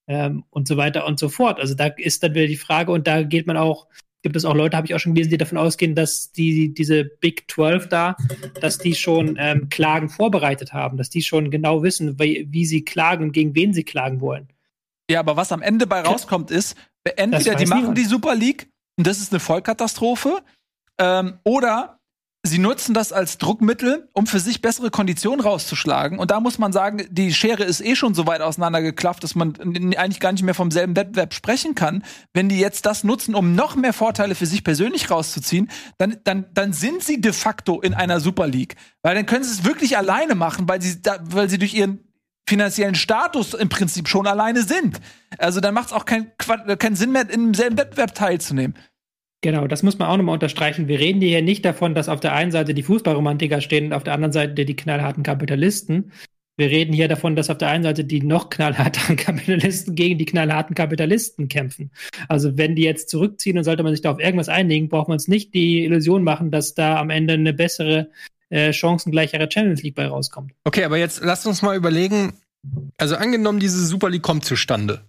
[0.09, 1.61] ähm, und so weiter und so fort.
[1.61, 3.87] Also da ist dann wieder die Frage und da geht man auch
[4.23, 7.05] gibt es auch Leute, habe ich auch schon gelesen, die davon ausgehen, dass die diese
[7.05, 8.17] Big 12 da,
[8.61, 12.85] dass die schon ähm, Klagen vorbereitet haben, dass die schon genau wissen, wie, wie sie
[12.85, 14.49] klagen und gegen wen sie klagen wollen.
[15.11, 17.99] Ja, aber was am Ende bei rauskommt, ist, entweder die machen niemand.
[17.99, 18.69] die Super League
[19.01, 20.43] und das ist eine Vollkatastrophe,
[20.99, 22.01] ähm, oder
[22.43, 26.19] sie nutzen das als Druckmittel, um für sich bessere Konditionen rauszuschlagen.
[26.19, 29.55] Und da muss man sagen, die Schere ist eh schon so weit auseinandergeklafft, dass man
[29.97, 32.05] eigentlich gar nicht mehr vom selben Wettbewerb sprechen kann.
[32.35, 36.45] Wenn die jetzt das nutzen, um noch mehr Vorteile für sich persönlich rauszuziehen, dann, dann,
[36.53, 38.77] dann sind sie de facto in einer Super League.
[39.01, 42.05] Weil dann können sie es wirklich alleine machen, weil sie, da, weil sie durch ihren
[42.51, 45.01] finanziellen Status im Prinzip schon alleine sind.
[45.39, 46.33] Also dann macht es auch keinen
[46.79, 48.75] keinen Sinn mehr, in demselben Wettbewerb teilzunehmen.
[49.42, 50.87] Genau, das muss man auch nochmal unterstreichen.
[50.87, 54.05] Wir reden hier nicht davon, dass auf der einen Seite die Fußballromantiker stehen und auf
[54.05, 56.12] der anderen Seite die knallharten Kapitalisten.
[56.59, 60.26] Wir reden hier davon, dass auf der einen Seite die noch knallharten Kapitalisten gegen die
[60.26, 61.90] knallharten Kapitalisten kämpfen.
[62.29, 65.14] Also wenn die jetzt zurückziehen und sollte man sich da auf irgendwas einigen, braucht man
[65.14, 68.11] uns nicht die Illusion machen, dass da am Ende eine bessere,
[68.50, 70.53] äh, chancengleichere Champions League bei rauskommt.
[70.64, 72.35] Okay, aber jetzt lasst uns mal überlegen,
[72.98, 75.00] also angenommen, diese Super League kommt zustande.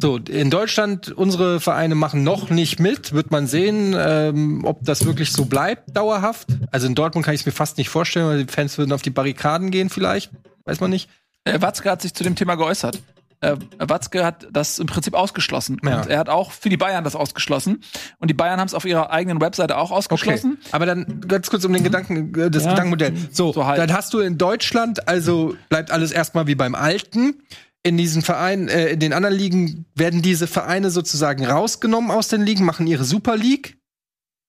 [0.00, 3.12] So, in Deutschland, unsere Vereine machen noch nicht mit.
[3.12, 6.48] Wird man sehen, ähm, ob das wirklich so bleibt, dauerhaft.
[6.70, 9.02] Also in Dortmund kann ich es mir fast nicht vorstellen, weil die Fans würden auf
[9.02, 10.30] die Barrikaden gehen vielleicht.
[10.64, 11.08] Weiß man nicht.
[11.44, 13.00] Äh, Watzke hat sich zu dem Thema geäußert.
[13.40, 15.78] Äh, Watzke hat das im Prinzip ausgeschlossen.
[15.84, 16.00] Ja.
[16.00, 17.82] Und er hat auch für die Bayern das ausgeschlossen.
[18.18, 20.58] Und die Bayern haben es auf ihrer eigenen Webseite auch ausgeschlossen.
[20.72, 22.70] Aber dann ganz kurz um den Gedanken, äh, das Ja.
[22.70, 23.14] Gedankenmodell.
[23.30, 23.78] So, So halt.
[23.78, 27.42] dann hast du in Deutschland, also bleibt alles erstmal wie beim Alten.
[27.84, 32.42] In diesen Vereinen, äh, in den anderen Ligen werden diese Vereine sozusagen rausgenommen aus den
[32.42, 33.78] Ligen, machen ihre Super League.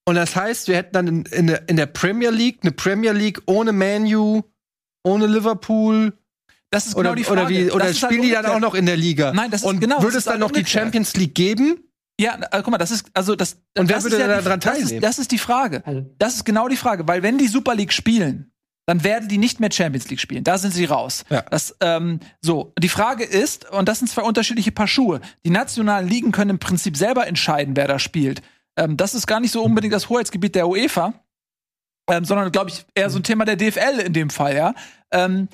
[0.06, 3.12] Und das heißt, wir hätten dann in, in, der, in der Premier League eine Premier
[3.12, 4.42] League ohne Manu,
[5.04, 6.12] ohne Liverpool.
[6.70, 7.40] Das ist Oder, genau die Frage.
[7.42, 9.32] oder, wie, oder halt spielen die dann auch noch in der Liga?
[9.32, 10.64] Nein, das ist Und genau, das würde es dann halt noch die.
[10.64, 11.78] Champions League geben?
[12.20, 13.54] Ja, äh, guck mal, das ist also das.
[13.78, 15.00] Und wer das würde ist ja da dran das ist, teilnehmen?
[15.02, 15.82] das ist die Frage.
[15.86, 18.49] Also, Das ist genau die Frage, weil wenn die Super League spielen,
[18.90, 20.42] dann werden die nicht mehr Champions League spielen.
[20.42, 21.24] Da sind sie raus.
[21.30, 21.42] Ja.
[21.42, 25.20] Das, ähm, so, die Frage ist, und das sind zwei unterschiedliche Paar Schuhe.
[25.44, 28.42] Die nationalen Ligen können im Prinzip selber entscheiden, wer da spielt.
[28.76, 31.14] Ähm, das ist gar nicht so unbedingt das Hoheitsgebiet der UEFA,
[32.10, 34.74] ähm, sondern, glaube ich, eher so ein Thema der DFL in dem Fall, ja.
[35.12, 35.46] Ähm,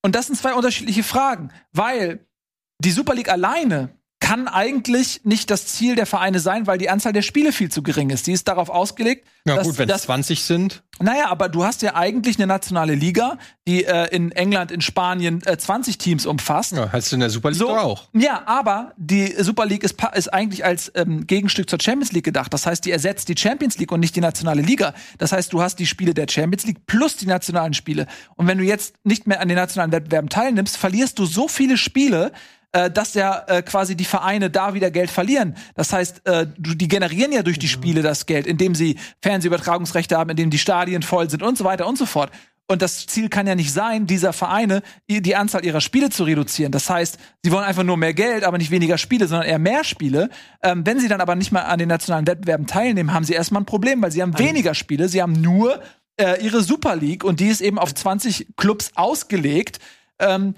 [0.00, 2.26] und das sind zwei unterschiedliche Fragen, weil
[2.82, 3.90] die Super League alleine
[4.28, 7.82] kann eigentlich nicht das Ziel der Vereine sein, weil die Anzahl der Spiele viel zu
[7.82, 8.26] gering ist.
[8.26, 10.82] Die ist darauf ausgelegt, Ja dass, gut, wenn es dass 20 sind.
[11.00, 15.42] naja, aber du hast ja eigentlich eine nationale Liga, die äh, in England, in Spanien
[15.46, 16.72] äh, 20 Teams umfasst.
[16.72, 18.08] Ja, hast du in der Super League So, auch.
[18.12, 22.52] ja, aber die Super League ist, ist eigentlich als ähm, Gegenstück zur Champions League gedacht.
[22.52, 24.94] Das heißt, die ersetzt die Champions League und nicht die nationale Liga.
[25.18, 28.06] Das heißt, du hast die Spiele der Champions League plus die nationalen Spiele.
[28.36, 31.76] Und wenn du jetzt nicht mehr an den nationalen Wettbewerben teilnimmst, verlierst du so viele
[31.78, 32.32] Spiele,
[32.72, 35.56] äh, dass ja äh, quasi die Vereine da wieder Geld verlieren.
[35.74, 40.30] Das heißt, äh, die generieren ja durch die Spiele das Geld, indem sie Fernsehübertragungsrechte haben,
[40.30, 42.30] indem die Stadien voll sind und so weiter und so fort.
[42.70, 46.70] Und das Ziel kann ja nicht sein, dieser Vereine die Anzahl ihrer Spiele zu reduzieren.
[46.70, 49.84] Das heißt, sie wollen einfach nur mehr Geld, aber nicht weniger Spiele, sondern eher mehr
[49.84, 50.28] Spiele.
[50.62, 53.62] Ähm, wenn sie dann aber nicht mal an den nationalen Wettbewerben teilnehmen, haben sie erstmal
[53.62, 55.08] ein Problem, weil sie haben weniger Spiele.
[55.08, 55.80] Sie haben nur
[56.18, 59.78] äh, ihre Super League und die ist eben auf 20 Clubs ausgelegt.
[60.18, 60.54] Ähm,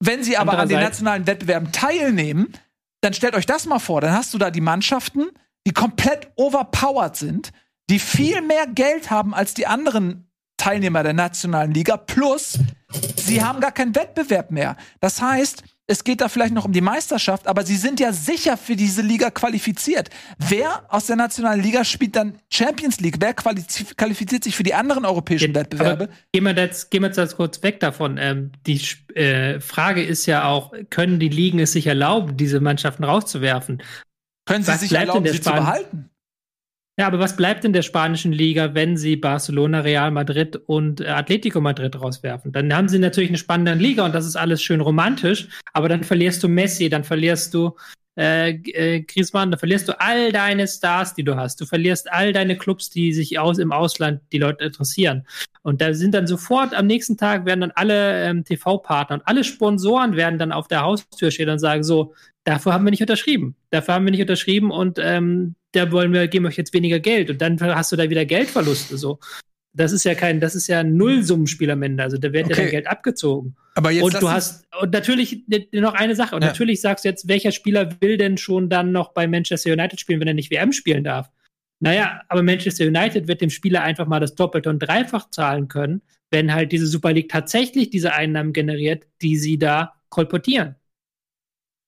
[0.00, 2.52] wenn sie aber an den nationalen Wettbewerben teilnehmen,
[3.00, 5.26] dann stellt euch das mal vor, dann hast du da die Mannschaften,
[5.66, 7.52] die komplett overpowered sind,
[7.88, 12.58] die viel mehr Geld haben als die anderen Teilnehmer der nationalen Liga, plus
[13.16, 14.76] sie haben gar keinen Wettbewerb mehr.
[15.00, 18.56] Das heißt, es geht da vielleicht noch um die Meisterschaft, aber sie sind ja sicher
[18.56, 20.10] für diese Liga qualifiziert.
[20.38, 23.16] Wer aus der nationalen Liga spielt dann Champions League?
[23.20, 26.04] Wer qualifiz- qualifiziert sich für die anderen europäischen Wettbewerbe?
[26.04, 28.18] Aber gehen wir jetzt, gehen wir jetzt kurz weg davon.
[28.18, 28.80] Ähm, die
[29.14, 33.82] äh, Frage ist ja auch, können die Ligen es sich erlauben, diese Mannschaften rauszuwerfen?
[34.44, 36.10] Können sie was sich erlauben, sie zu Span- behalten?
[36.98, 41.08] Ja, aber was bleibt in der spanischen Liga, wenn sie Barcelona, Real Madrid und äh,
[41.08, 42.52] Atletico Madrid rauswerfen?
[42.52, 46.04] Dann haben sie natürlich eine spannende Liga und das ist alles schön romantisch, aber dann
[46.04, 47.76] verlierst du Messi, dann verlierst du
[48.18, 51.60] äh, äh, Griezmann, dann verlierst du all deine Stars, die du hast.
[51.60, 55.26] Du verlierst all deine Clubs, die sich aus im Ausland die Leute interessieren.
[55.62, 59.44] Und da sind dann sofort am nächsten Tag werden dann alle ähm, TV-Partner und alle
[59.44, 63.54] Sponsoren werden dann auf der Haustür stehen und sagen so, dafür haben wir nicht unterschrieben.
[63.68, 67.30] Dafür haben wir nicht unterschrieben und ähm, da wollen wir, geben euch jetzt weniger Geld.
[67.30, 68.96] Und dann hast du da wieder Geldverluste.
[68.98, 69.18] So.
[69.74, 72.02] Das ist ja kein, das ist ja ein Nullsummenspiel am Ende.
[72.02, 72.62] Also da wird ja Okay.
[72.62, 73.56] dein Geld abgezogen.
[73.74, 76.34] Aber jetzt und du hast, und natürlich n- noch eine Sache.
[76.34, 76.48] Und Ja.
[76.48, 80.18] natürlich sagst du jetzt, welcher Spieler will denn schon dann noch bei Manchester United spielen,
[80.20, 81.30] wenn er nicht WM spielen darf?
[81.78, 86.00] Naja, aber Manchester United wird dem Spieler einfach mal das Doppelte und Dreifach zahlen können,
[86.30, 90.76] wenn halt diese Super League tatsächlich diese Einnahmen generiert, die sie da kolportieren.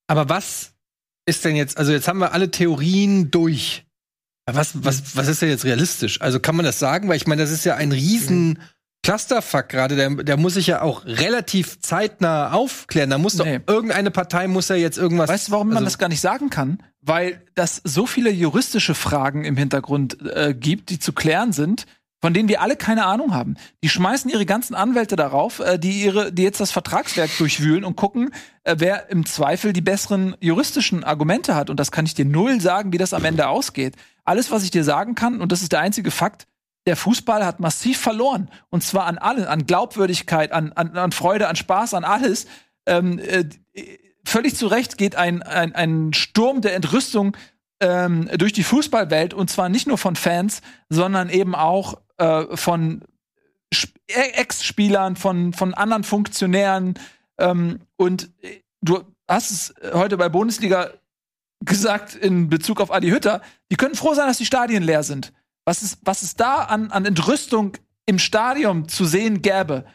[0.07, 0.75] Aber was
[1.29, 3.85] ist denn jetzt, also jetzt haben wir alle Theorien durch.
[4.51, 6.21] Was, was, was ist denn jetzt realistisch?
[6.21, 7.07] Also kann man das sagen?
[7.07, 8.59] Weil ich meine, das ist ja ein riesen
[9.03, 9.95] Clusterfuck gerade.
[9.95, 13.09] Der, der muss sich ja auch relativ zeitnah aufklären.
[13.11, 13.59] Da muss Nee.
[13.59, 15.29] doch irgendeine Partei muss ja jetzt irgendwas.
[15.29, 16.81] Weißt du, warum man also, das gar nicht sagen kann?
[17.01, 21.85] Weil das so viele juristische Fragen im Hintergrund äh, gibt, die zu klären sind,
[22.21, 23.55] von denen wir alle keine Ahnung haben.
[23.83, 27.95] Die schmeißen ihre ganzen Anwälte darauf, äh, die ihre, die jetzt das Vertragswerk durchwühlen und
[27.95, 28.31] gucken,
[28.63, 31.69] äh, wer im Zweifel die besseren juristischen Argumente hat.
[31.69, 33.95] Und das kann ich dir null sagen, wie das am Ende ausgeht.
[34.25, 36.45] Alles, was ich dir sagen kann, und das ist der einzige Fakt,
[36.85, 38.49] der Fußball hat massiv verloren.
[38.69, 42.47] Und zwar an allen, an Glaubwürdigkeit, an, an, an Freude, an Spaß, an alles.
[42.85, 43.45] Ähm, äh,
[44.25, 47.35] völlig zu Recht geht ein, ein, ein Sturm der Entrüstung
[47.79, 53.03] ähm, durch die Fußballwelt und zwar nicht nur von Fans, sondern eben auch äh, von
[53.73, 56.95] E- Ex-Spielern, von, von anderen Funktionären.
[57.37, 60.91] Ähm, und äh, du hast es heute bei Bundesliga
[61.65, 65.33] gesagt in Bezug auf Adi Hütter, die können froh sein, dass die Stadien leer sind.
[65.65, 69.85] Was es, was es da an, an Entrüstung im Stadion zu sehen gäbe,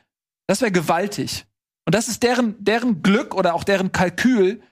[0.47, 1.47] das wäre gewaltig.
[1.87, 4.63] Und das ist deren, deren Glück oder auch deren Kalkül,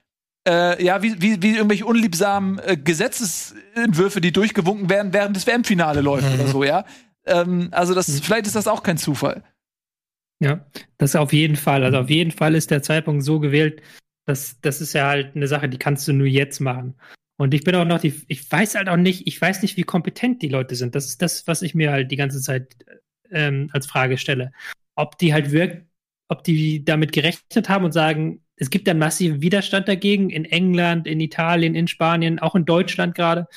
[0.46, 6.00] äh, ja, wie, wie, wie irgendwelche unliebsamen äh, Gesetzesentwürfe, die durchgewunken werden, während das WM-Finale
[6.02, 6.84] läuft oder so, ja.
[7.26, 9.44] Ähm, also das, vielleicht ist das auch kein Zufall.
[10.40, 10.66] Ja,
[10.98, 11.84] das auf jeden Fall.
[11.84, 13.80] Also auf jeden Fall ist der Zeitpunkt so gewählt,
[14.26, 16.94] dass das ist ja halt eine Sache, die kannst du nur jetzt machen.
[17.36, 19.82] Und ich bin auch noch die, ich weiß halt auch nicht, ich weiß nicht, wie
[19.82, 20.94] kompetent die Leute sind.
[20.94, 22.76] Das ist das, was ich mir halt die ganze Zeit
[23.30, 24.52] ähm, als Frage stelle.
[24.94, 25.86] Ob die halt wirkt,
[26.28, 31.06] ob die damit gerechnet haben und sagen, es gibt einen massiven Widerstand dagegen in England,
[31.06, 33.48] in Italien, in Spanien, auch in Deutschland gerade.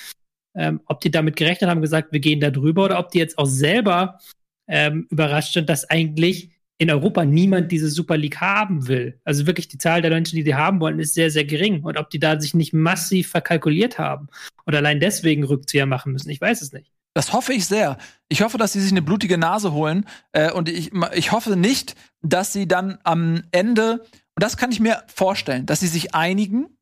[0.56, 3.38] Ähm, ob die damit gerechnet haben, gesagt, wir gehen da drüber oder ob die jetzt
[3.38, 4.20] auch selber
[4.68, 9.20] ähm, überrascht sind, dass eigentlich in Europa niemand diese Super League haben will.
[9.24, 11.84] Also wirklich die Zahl der Menschen, die die haben wollen, ist sehr, sehr gering.
[11.84, 14.28] Und ob die da sich nicht massiv verkalkuliert haben
[14.66, 16.92] oder allein deswegen Rückzieher machen müssen, ich weiß es nicht.
[17.14, 17.98] Das hoffe ich sehr.
[18.28, 20.06] Ich hoffe, dass sie sich eine blutige Nase holen.
[20.34, 24.82] Äh, und ich, ich hoffe nicht, dass sie dann am Ende, und das kann ich
[24.82, 26.78] mir vorstellen, dass sie sich einigen,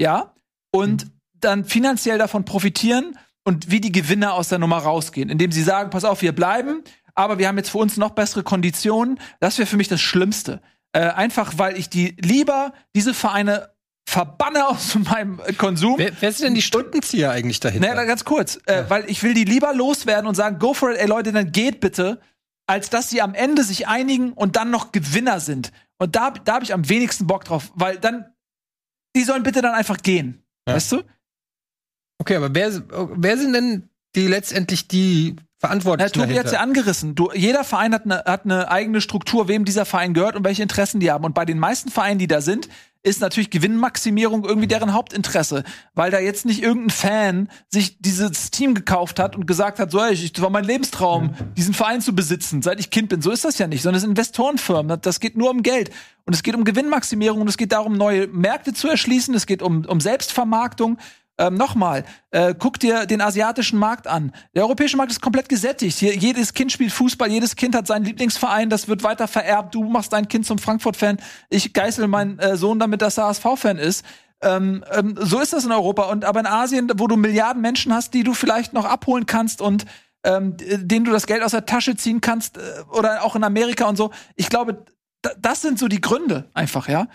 [0.00, 0.34] ja,
[0.72, 1.10] und mhm.
[1.40, 5.90] Dann finanziell davon profitieren und wie die Gewinner aus der Nummer rausgehen, indem sie sagen,
[5.90, 6.82] pass auf, wir bleiben,
[7.14, 9.18] aber wir haben jetzt für uns noch bessere Konditionen.
[9.40, 10.60] Das wäre für mich das Schlimmste.
[10.92, 13.70] Äh, einfach, weil ich die lieber diese Vereine
[14.08, 15.98] verbanne aus meinem Konsum.
[15.98, 17.88] Wer, wer sind denn die Stundenzieher eigentlich dahinter?
[17.88, 20.98] Naja, ganz kurz, äh, weil ich will die lieber loswerden und sagen, go for it,
[20.98, 22.20] ey Leute, dann geht bitte,
[22.66, 25.72] als dass sie am Ende sich einigen und dann noch Gewinner sind.
[25.98, 28.26] Und da, da habe ich am wenigsten Bock drauf, weil dann,
[29.16, 30.44] die sollen bitte dann einfach gehen.
[30.66, 30.74] Ja.
[30.74, 31.02] Weißt du?
[32.18, 32.82] Okay, aber wer,
[33.16, 36.18] wer sind denn die letztendlich die Verantwortlichen?
[36.18, 37.14] Ja, Tobi hat's ja angerissen.
[37.14, 40.62] Du, jeder Verein hat eine hat eine eigene Struktur, wem dieser Verein gehört und welche
[40.62, 41.24] Interessen die haben.
[41.24, 42.68] Und bei den meisten Vereinen, die da sind,
[43.02, 45.62] ist natürlich Gewinnmaximierung irgendwie deren Hauptinteresse,
[45.94, 50.00] weil da jetzt nicht irgendein Fan sich dieses Team gekauft hat und gesagt hat, so,
[50.00, 53.22] ey, ich, das war mein Lebenstraum, diesen Verein zu besitzen, seit ich Kind bin.
[53.22, 55.00] So ist das ja nicht, sondern es sind Investorenfirmen.
[55.00, 55.90] Das geht nur um Geld
[56.24, 59.34] und es geht um Gewinnmaximierung und es geht darum, neue Märkte zu erschließen.
[59.34, 60.98] Es geht um, um Selbstvermarktung.
[61.38, 64.32] Ähm, Nochmal, äh, guck dir den asiatischen Markt an.
[64.54, 65.98] Der europäische Markt ist komplett gesättigt.
[65.98, 69.74] Hier, jedes Kind spielt Fußball, jedes Kind hat seinen Lieblingsverein, das wird weiter vererbt.
[69.74, 71.18] Du machst dein Kind zum Frankfurt-Fan.
[71.48, 74.04] Ich geißel meinen äh, Sohn damit, dass er HSV-Fan ist.
[74.40, 76.04] Ähm, ähm, so ist das in Europa.
[76.04, 79.60] Und aber in Asien, wo du Milliarden Menschen hast, die du vielleicht noch abholen kannst
[79.60, 79.84] und
[80.24, 83.86] ähm, denen du das Geld aus der Tasche ziehen kannst, äh, oder auch in Amerika
[83.86, 84.10] und so.
[84.34, 84.84] Ich glaube,
[85.38, 87.06] das sind so die Gründe einfach, ja.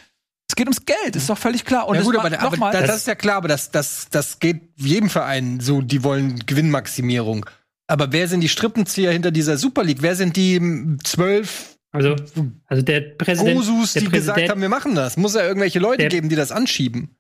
[0.54, 1.88] Es geht ums Geld, ist doch völlig klar.
[1.88, 4.08] Und ja, gut, das, aber, aber mal, das, das ist ja klar, aber das, das,
[4.12, 7.48] das geht jedem Verein so, die wollen Gewinnmaximierung.
[7.88, 10.04] Aber wer sind die Strippenzieher hinter dieser Super League?
[10.04, 10.62] Wer sind die
[11.04, 12.16] zwölf also,
[12.68, 15.18] also der Präsident, Osus, der die Präsident, gesagt haben, wir machen das?
[15.18, 17.16] Muss ja irgendwelche Leute der, geben, die das anschieben.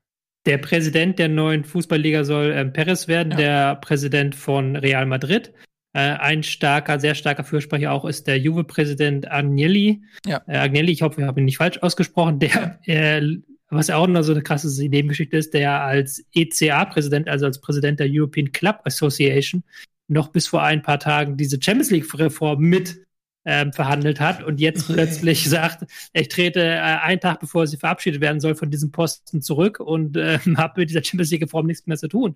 [0.45, 3.37] Der Präsident der neuen Fußballliga soll ähm, Perez werden, ja.
[3.37, 5.53] der Präsident von Real Madrid.
[5.93, 10.01] Äh, ein starker, sehr starker Fürsprecher auch ist der Juve-Präsident Agnelli.
[10.25, 10.41] Ja.
[10.47, 13.21] Äh, Agnelli, ich hoffe, ich habe ihn nicht falsch ausgesprochen, der, äh,
[13.69, 18.07] was auch noch so eine krasse Nebengeschichte ist, der als ECA-Präsident, also als Präsident der
[18.09, 19.63] European Club Association,
[20.07, 22.99] noch bis vor ein paar Tagen diese Champions League-Reform mit
[23.45, 28.21] ähm, verhandelt hat und jetzt plötzlich sagt, ich trete äh, einen Tag bevor sie verabschiedet
[28.21, 31.97] werden soll von diesem Posten zurück und äh, habe mit dieser Champions League-Reform nichts mehr
[31.97, 32.35] zu tun.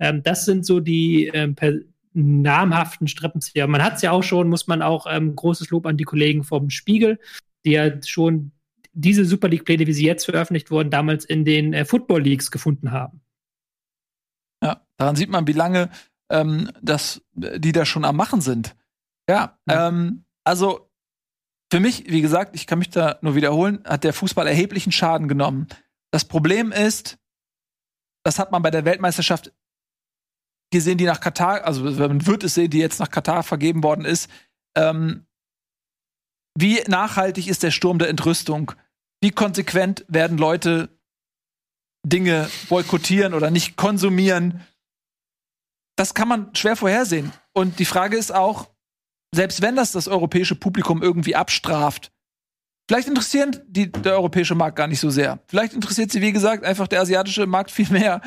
[0.00, 1.54] Ähm, das sind so die ähm,
[2.12, 3.66] namhaften Strippenzieher.
[3.66, 6.44] Man hat es ja auch schon, muss man auch ähm, großes Lob an die Kollegen
[6.44, 7.20] vom Spiegel,
[7.64, 8.52] die ja schon
[8.92, 12.90] diese Super League-Pläne, wie sie jetzt veröffentlicht wurden, damals in den äh, Football Leagues gefunden
[12.90, 13.20] haben.
[14.62, 15.90] Ja, daran sieht man, wie lange
[16.30, 18.76] ähm, das, die da schon am Machen sind.
[19.28, 19.88] Ja, ja.
[19.88, 20.90] Ähm, also
[21.72, 25.28] für mich, wie gesagt, ich kann mich da nur wiederholen, hat der Fußball erheblichen Schaden
[25.28, 25.68] genommen.
[26.10, 27.18] Das Problem ist,
[28.24, 29.52] das hat man bei der Weltmeisterschaft
[30.70, 34.04] gesehen, die nach Katar, also man wird es sehen, die jetzt nach Katar vergeben worden
[34.04, 34.30] ist.
[34.76, 35.26] Ähm,
[36.56, 38.72] wie nachhaltig ist der Sturm der Entrüstung?
[39.20, 40.88] Wie konsequent werden Leute
[42.06, 44.64] Dinge boykottieren oder nicht konsumieren?
[45.96, 47.32] Das kann man schwer vorhersehen.
[47.52, 48.70] Und die Frage ist auch,
[49.34, 52.10] selbst wenn das das europäische Publikum irgendwie abstraft,
[52.88, 55.40] vielleicht interessiert die, der europäische Markt gar nicht so sehr.
[55.46, 58.20] Vielleicht interessiert sie, wie gesagt, einfach der asiatische Markt viel mehr,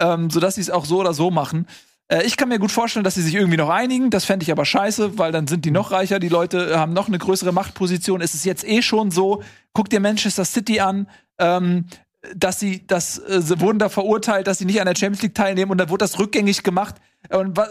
[0.00, 1.66] ähm, sodass sie es auch so oder so machen.
[2.08, 4.10] Äh, ich kann mir gut vorstellen, dass sie sich irgendwie noch einigen.
[4.10, 6.18] Das fände ich aber scheiße, weil dann sind die noch reicher.
[6.18, 8.20] Die Leute haben noch eine größere Machtposition.
[8.20, 9.42] Es ist jetzt eh schon so.
[9.72, 11.08] Guck dir Manchester City an.
[11.38, 11.86] Ähm,
[12.34, 15.34] dass sie, das, äh, sie wurden da verurteilt, dass sie nicht an der Champions League
[15.34, 16.96] teilnehmen und dann wurde das rückgängig gemacht.
[17.30, 17.62] Und äh,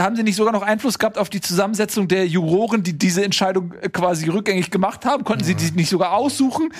[0.00, 3.72] haben sie nicht sogar noch Einfluss gehabt auf die Zusammensetzung der Juroren, die diese Entscheidung
[3.80, 5.24] äh, quasi rückgängig gemacht haben?
[5.24, 6.72] Konnten sie die nicht sogar aussuchen?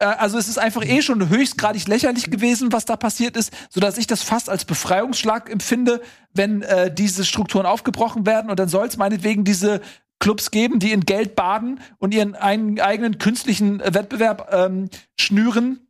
[0.00, 3.98] Äh, Also es ist einfach eh schon höchstgradig lächerlich gewesen, was da passiert ist, sodass
[3.98, 6.02] ich das fast als Befreiungsschlag empfinde,
[6.34, 8.50] wenn äh, diese Strukturen aufgebrochen werden.
[8.50, 9.80] Und dann soll es meinetwegen diese
[10.18, 15.86] Clubs geben, die in Geld baden und ihren ein, eigenen künstlichen Wettbewerb ähm, schnüren.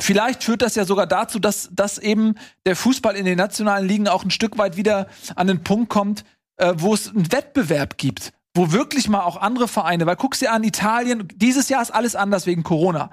[0.00, 4.08] Vielleicht führt das ja sogar dazu, dass, dass eben der Fußball in den nationalen Ligen
[4.08, 6.24] auch ein Stück weit wieder an den Punkt kommt,
[6.56, 10.52] äh, wo es einen Wettbewerb gibt, wo wirklich mal auch andere Vereine, weil guckst dir
[10.52, 13.10] an Italien, dieses Jahr ist alles anders wegen Corona.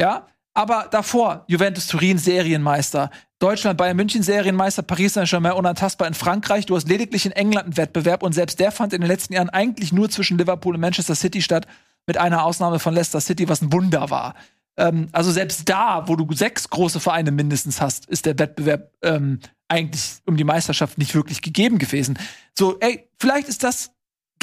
[0.00, 6.66] Ja, aber davor Juventus Turin Serienmeister, Deutschland Bayern München Serienmeister, Paris Saint-Germain unantastbar in Frankreich.
[6.66, 9.50] Du hast lediglich in England einen Wettbewerb und selbst der fand in den letzten Jahren
[9.50, 11.66] eigentlich nur zwischen Liverpool und Manchester City statt,
[12.06, 14.34] mit einer Ausnahme von Leicester City, was ein Wunder war.
[14.76, 19.40] Ähm, also selbst da, wo du sechs große Vereine mindestens hast, ist der Wettbewerb ähm,
[19.68, 22.18] eigentlich um die Meisterschaft nicht wirklich gegeben gewesen.
[22.56, 23.92] So, ey, vielleicht ist das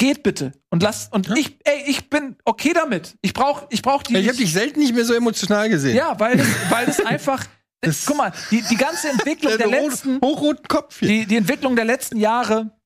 [0.00, 3.16] geht bitte und lass und ich ey, ich bin okay damit.
[3.22, 5.94] Ich brauch ich brauch die Ich habe dich selten nicht mehr so emotional gesehen.
[5.96, 7.44] ja, weil das, weil das einfach.
[7.82, 11.08] Das- guck mal, die, die ganze Entwicklung der rot- letzten, hochroten Kopf hier.
[11.08, 12.78] die, die Entwicklung der letzten Jahre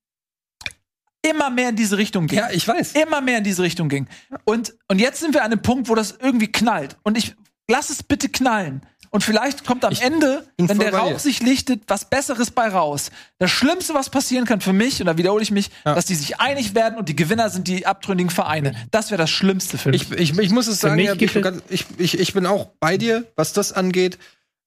[1.22, 2.38] immer mehr in diese Richtung ging.
[2.38, 2.92] ja, ich weiß.
[2.92, 4.06] Immer mehr in diese Richtung ging.
[4.44, 6.96] Und, und jetzt sind wir an einem Punkt, wo das irgendwie knallt.
[7.02, 7.34] Und ich
[7.68, 8.82] lass es bitte knallen.
[9.14, 10.92] Und vielleicht kommt am Ich Ende, wenn der.
[10.92, 13.12] Rauch sich lichtet, was Besseres bei raus.
[13.38, 15.94] Das Schlimmste, was passieren kann für mich, und da wiederhole ich mich, Ja.
[15.94, 18.74] dass die sich einig werden und die Gewinner sind die abtrünnigen Vereine.
[18.90, 20.10] Das wäre das Schlimmste für mich.
[20.10, 23.52] Ich, ich, ich muss es sagen, ja, ich, ich, ich bin auch bei dir, was
[23.52, 24.18] das angeht.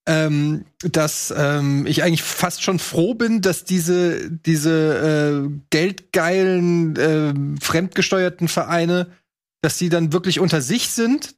[0.06, 7.34] Ähm, dass ähm, ich eigentlich fast schon froh bin, dass diese, diese äh, geldgeilen, äh,
[7.62, 9.12] fremdgesteuerten Vereine,
[9.60, 11.34] dass die dann wirklich unter sich sind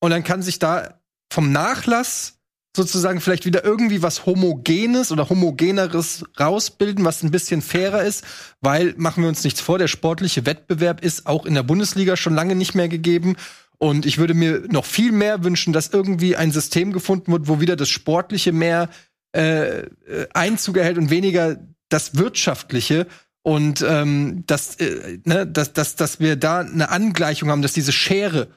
[0.00, 1.00] und dann kann sich da
[1.32, 2.41] vom Nachlass
[2.74, 8.24] sozusagen vielleicht wieder irgendwie was Homogenes oder Homogeneres rausbilden, was ein bisschen fairer ist,
[8.60, 12.34] weil, machen wir uns nichts vor, der sportliche Wettbewerb ist auch in der Bundesliga schon
[12.34, 13.36] lange nicht mehr gegeben.
[13.78, 17.60] Und ich würde mir noch viel mehr wünschen, dass irgendwie ein System gefunden wird, wo
[17.60, 18.88] wieder das Sportliche mehr
[19.34, 19.86] äh, äh,
[20.32, 21.58] Einzug erhält und weniger
[21.88, 23.06] das Wirtschaftliche.
[23.42, 27.92] Und ähm, dass, äh, ne, dass, dass, dass wir da eine Angleichung haben, dass diese
[27.92, 28.48] Schere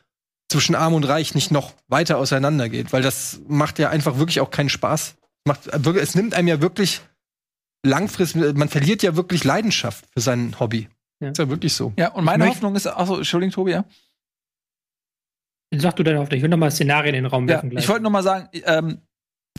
[0.49, 4.51] zwischen Arm und Reich nicht noch weiter auseinandergeht, weil das macht ja einfach wirklich auch
[4.51, 5.15] keinen Spaß.
[5.45, 7.01] Macht, äh, es nimmt einem ja wirklich
[7.86, 10.88] langfristig, man verliert ja wirklich Leidenschaft für sein Hobby.
[11.19, 11.29] Ja.
[11.29, 11.93] Ist ja wirklich so.
[11.97, 13.86] Ja, und meine Hoffnung ist, achso, Entschuldigung, Tobi, ja.
[15.73, 16.38] Sag du dann auf dich.
[16.38, 17.84] Ich will noch mal Szenarien in den Raum Ja, werfen gleich.
[17.84, 18.99] ich wollte noch mal sagen, ähm,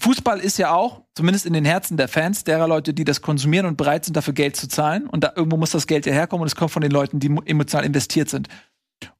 [0.01, 3.67] Fußball ist ja auch, zumindest in den Herzen der Fans, derer Leute, die das konsumieren
[3.67, 5.07] und bereit sind, dafür Geld zu zahlen.
[5.07, 7.29] Und da irgendwo muss das Geld ja herkommen und es kommt von den Leuten, die
[7.31, 8.49] mo- emotional investiert sind.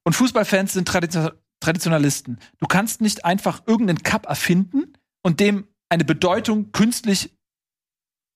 [0.05, 2.39] Und Fußballfans sind Tradition Traditionalisten.
[2.59, 4.93] Du kannst nicht einfach irgendeinen Cup erfinden
[5.23, 7.37] und dem eine Bedeutung künstlich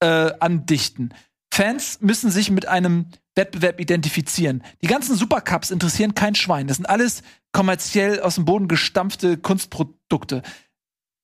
[0.02, 1.14] äh, andichten.
[1.52, 4.62] Fans müssen sich mit einem Wettbewerb identifizieren.
[4.82, 6.66] Die ganzen Supercups interessieren kein Schwein.
[6.66, 10.42] Das sind alles kommerziell aus dem Boden gestampfte Kunstprodukte.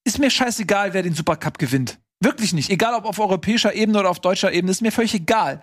[0.04, 1.98] Ist mir scheißegal, wer den Supercup gewinnt.
[2.20, 2.70] Wirklich nicht.
[2.70, 5.62] Egal ob auf europäischer Ebene oder auf deutscher Ebene, ist mir völlig egal.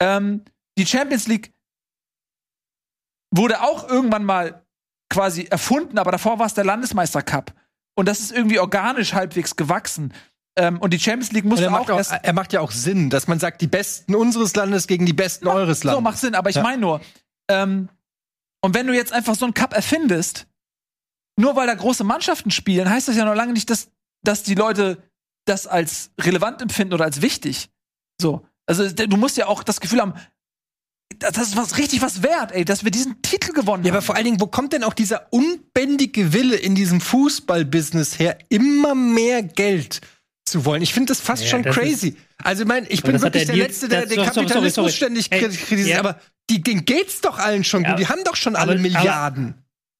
[0.00, 0.44] Ähm,
[0.78, 1.52] die Champions League
[3.30, 4.61] wurde auch irgendwann mal
[5.12, 7.52] quasi erfunden, aber davor war es der Landesmeister Cup.
[7.94, 10.12] Und das ist irgendwie organisch halbwegs gewachsen.
[10.56, 12.70] Ähm, und die Champions League musste er, auch macht auch, erst er macht ja auch
[12.70, 15.96] Sinn, dass man sagt, die Besten unseres Landes gegen die Besten eures Landes.
[15.98, 16.62] So, macht Sinn, aber ich Ja.
[16.62, 17.00] meine nur,
[17.48, 17.88] ähm,
[18.62, 20.46] und wenn du jetzt einfach so einen Cup erfindest,
[21.36, 23.88] nur weil da große Mannschaften spielen, heißt das ja noch lange nicht, dass,
[24.22, 25.02] dass die Leute
[25.46, 27.70] das als relevant empfinden oder als wichtig.
[28.20, 28.46] So.
[28.66, 30.14] Also du musst ja auch das Gefühl haben,
[31.18, 33.96] das ist was richtig was wert, ey, dass wir diesen Titel gewonnen Ja, haben.
[33.98, 38.38] aber vor allen Dingen, wo kommt denn auch dieser unbändige Wille in diesem Fußballbusiness her,
[38.48, 40.00] immer mehr Geld
[40.44, 40.82] zu wollen?
[40.82, 42.16] Ich finde das fast Ja, schon das crazy.
[42.42, 44.74] Also, ich meine, ich Aber bin wirklich der der Letzte, der den sorry, sorry, Kapitalismus
[44.74, 44.92] sorry.
[44.92, 45.88] ständig kritisiert.
[45.88, 45.98] ja.
[46.00, 46.18] Aber
[46.50, 47.90] die, denen geht's doch allen schon Ja.
[47.90, 48.00] gut.
[48.00, 49.54] Die haben doch schon alle Aber- Milliarden.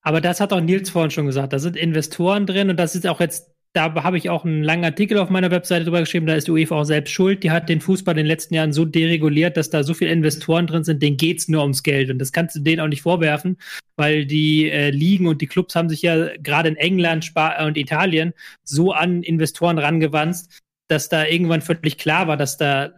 [0.04, 1.52] Aber das hat auch Nils vorhin schon gesagt.
[1.52, 4.84] Da sind Investoren drin und das ist auch jetzt, da habe ich auch einen langen
[4.84, 7.42] Artikel auf meiner Webseite drüber geschrieben, da ist die UEFA auch selbst schuld.
[7.42, 10.66] Die hat den Fußball in den letzten Jahren so dereguliert, dass da so viele Investoren
[10.66, 12.10] drin sind, denen geht's nur ums Geld.
[12.10, 13.56] Und das kannst du denen auch nicht vorwerfen,
[13.96, 17.78] weil die äh, Ligen und die Clubs haben sich ja gerade in England Spa und
[17.78, 20.44] Italien so an Investoren rangewandt,
[20.88, 22.90] dass da irgendwann völlig klar war, dass da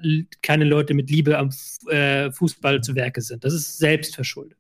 [0.43, 1.51] keine Leute mit Liebe am
[1.89, 3.45] äh, Fußball zu Werke sind.
[3.45, 4.59] Das ist selbst verschuldet.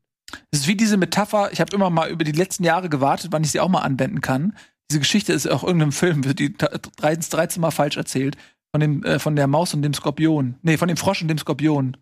[0.52, 3.42] Das ist wie diese Metapher, ich habe immer mal über die letzten Jahre gewartet, wann
[3.42, 4.54] ich sie auch mal anwenden kann.
[4.90, 8.36] Diese Geschichte ist auch irgendeinem Film, wird die 13, 13 Mal falsch erzählt.
[8.72, 10.56] Von, dem, äh, von der Maus und dem Skorpion.
[10.62, 11.96] Nee, von dem Frosch und dem Skorpion.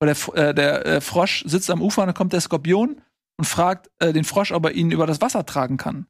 [0.00, 3.00] Weil der, äh, der äh, Frosch sitzt am Ufer und dann kommt der Skorpion
[3.38, 6.06] und fragt äh, den Frosch, ob er ihn über das Wasser tragen kann.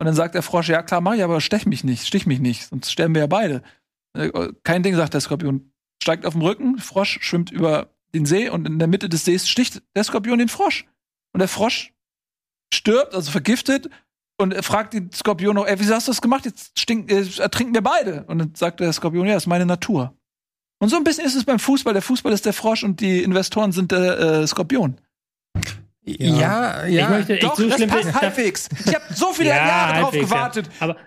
[0.00, 2.40] Und dann sagt der Frosch, ja klar, mach ich, aber stech mich nicht, stich mich
[2.40, 3.62] nicht, sonst sterben wir ja beide.
[4.16, 5.72] Äh, Kein Ding, sagt der Skorpion.
[6.02, 9.48] Steigt auf dem Rücken, Frosch schwimmt über den See und in der Mitte des Sees
[9.48, 10.86] sticht der Skorpion den Frosch.
[11.32, 11.94] Und der Frosch
[12.74, 13.88] stirbt, also vergiftet,
[14.42, 16.44] und fragt den Skorpion noch, ey, wieso hast du das gemacht?
[16.44, 18.24] Jetzt stink, äh, ertrinken wir beide.
[18.24, 20.14] Und dann sagt der Skorpion, ja, das ist meine Natur.
[20.80, 21.92] Und so ein bisschen ist es beim Fußball.
[21.92, 24.98] Der Fußball ist der Frosch und die Investoren sind der äh, Skorpion.
[26.04, 27.02] Ja, ja.
[27.04, 28.68] Ich möchte, Doch, so das schlimm passt ist- halbwegs.
[28.86, 30.36] Ich habe so viele Ja, Jahre drauf halbwegs, ja.
[30.36, 30.70] gewartet.
[30.80, 31.02] Aber das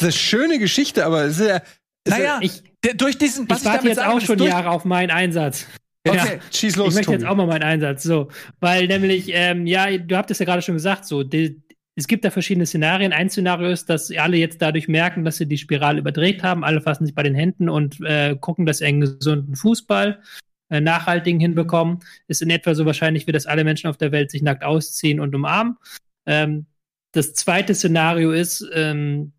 [0.00, 1.56] ist eine schöne Geschichte, aber es ist ja.
[1.56, 1.64] ist
[2.08, 4.84] Naja, ich, der, durch diesen, was ich warte damit jetzt sagen auch schon Jahre auf
[4.84, 5.66] meinen Einsatz.
[6.06, 6.22] ja, Ja.
[6.24, 6.88] okay, schieß los.
[6.90, 7.32] ich möchte jetzt Tobi.
[7.32, 8.02] auch mal meinen Einsatz.
[8.02, 8.28] So,
[8.60, 11.62] weil nämlich, ähm, ja, du habt es ja gerade schon gesagt, so, die,
[11.98, 13.12] es gibt da verschiedene Szenarien.
[13.12, 16.62] Ein Szenario ist, dass alle jetzt dadurch merken, dass sie die Spirale überdreht haben.
[16.62, 20.22] Alle fassen sich bei den Händen und äh, gucken, dass sie einen gesunden Fußball
[20.70, 21.98] äh, nachhaltigen hinbekommen.
[22.28, 25.18] Ist in etwa so wahrscheinlich, wie dass alle Menschen auf der Welt sich nackt ausziehen
[25.18, 25.76] und umarmen.
[26.24, 26.66] Ähm,
[27.10, 29.32] das zweite Szenario ist, ähm,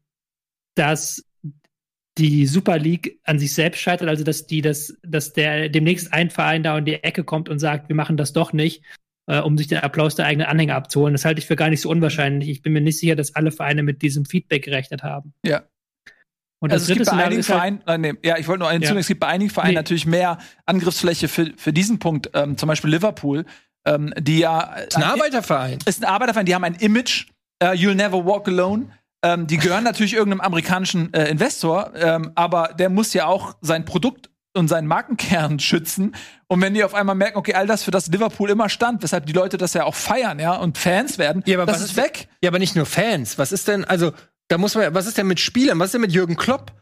[0.76, 1.24] dass
[2.18, 6.30] die Super League an sich selbst scheitert, also dass die das, dass der demnächst ein
[6.30, 8.84] Verein da in die Ecke kommt und sagt, wir machen das doch nicht,
[9.30, 11.13] äh, um sich den Applaus der eigenen Anhänger abzuholen.
[11.13, 12.49] Das halte ich für gar nicht so unwahrscheinlich.
[12.49, 15.34] Ich bin mir nicht sicher, dass alle Vereine mit diesem Feedback gerechnet haben.
[15.45, 15.61] Ja.
[16.61, 18.59] Und das Also es gibt bei einigen ist halt, Vereinen, nein, nee, ja, ich wollte
[18.59, 18.88] nur einen Ja.
[18.88, 19.75] hinzufügen, es gibt bei einigen Vereinen Nee.
[19.75, 23.45] natürlich mehr Angriffsfläche für, für diesen Punkt, ähm, zum Beispiel Liverpool,
[23.86, 25.80] ähm, die ja Das ist ein Arbeiterverein.
[25.86, 27.27] ist ein Arbeiterverein, die haben ein Image,
[27.63, 28.88] äh, You'll Never Walk Alone.
[29.23, 33.86] Ähm, die gehören natürlich irgendeinem amerikanischen äh, Investor, ähm, aber der muss ja auch sein
[33.86, 36.15] Produkt und seinen Markenkern schützen.
[36.47, 39.25] Und wenn die auf einmal merken, okay, all das, für das Liverpool immer stand, weshalb
[39.25, 41.97] die Leute das ja auch feiern, ja, und Fans werden, Ja, aber das was ist
[41.97, 42.27] weg.
[42.41, 43.37] Ja, aber nicht nur Fans.
[43.37, 44.11] Was ist denn, also,
[44.47, 45.79] da muss man, was ist denn mit Spielern?
[45.79, 46.73] Was ist denn mit Jürgen Klopp?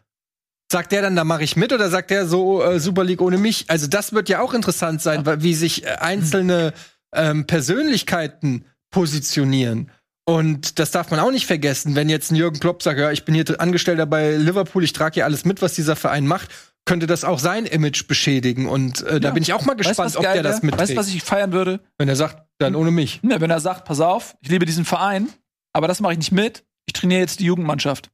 [0.72, 3.38] Sagt der dann, da mache ich mit oder sagt der so äh, Super League ohne
[3.38, 3.66] mich?
[3.70, 6.74] Also das wird ja auch interessant sein, weil, wie sich äh, einzelne
[7.14, 9.92] ähm, Persönlichkeiten positionieren.
[10.26, 13.24] Und das darf man auch nicht vergessen, wenn jetzt ein Jürgen Klopp sagt, ja, ich
[13.24, 16.50] bin hier Angestellter bei Liverpool, ich trage hier alles mit, was dieser Verein macht,
[16.88, 18.68] könnte das auch sein Image beschädigen.
[18.68, 19.34] Und äh, da Ja.
[19.36, 20.82] bin ich auch mal Weißt gespannt, was ob der das mitträgt.
[20.82, 21.82] Weißt du, was ich feiern würde?
[22.00, 23.22] wenn er sagt, dann ohne mich.
[23.22, 25.30] Ne, wenn er sagt, pass auf, ich liebe diesen Verein,
[25.74, 26.64] aber das mache ich nicht mit.
[26.88, 28.10] Ich trainiere jetzt die Jugendmannschaft.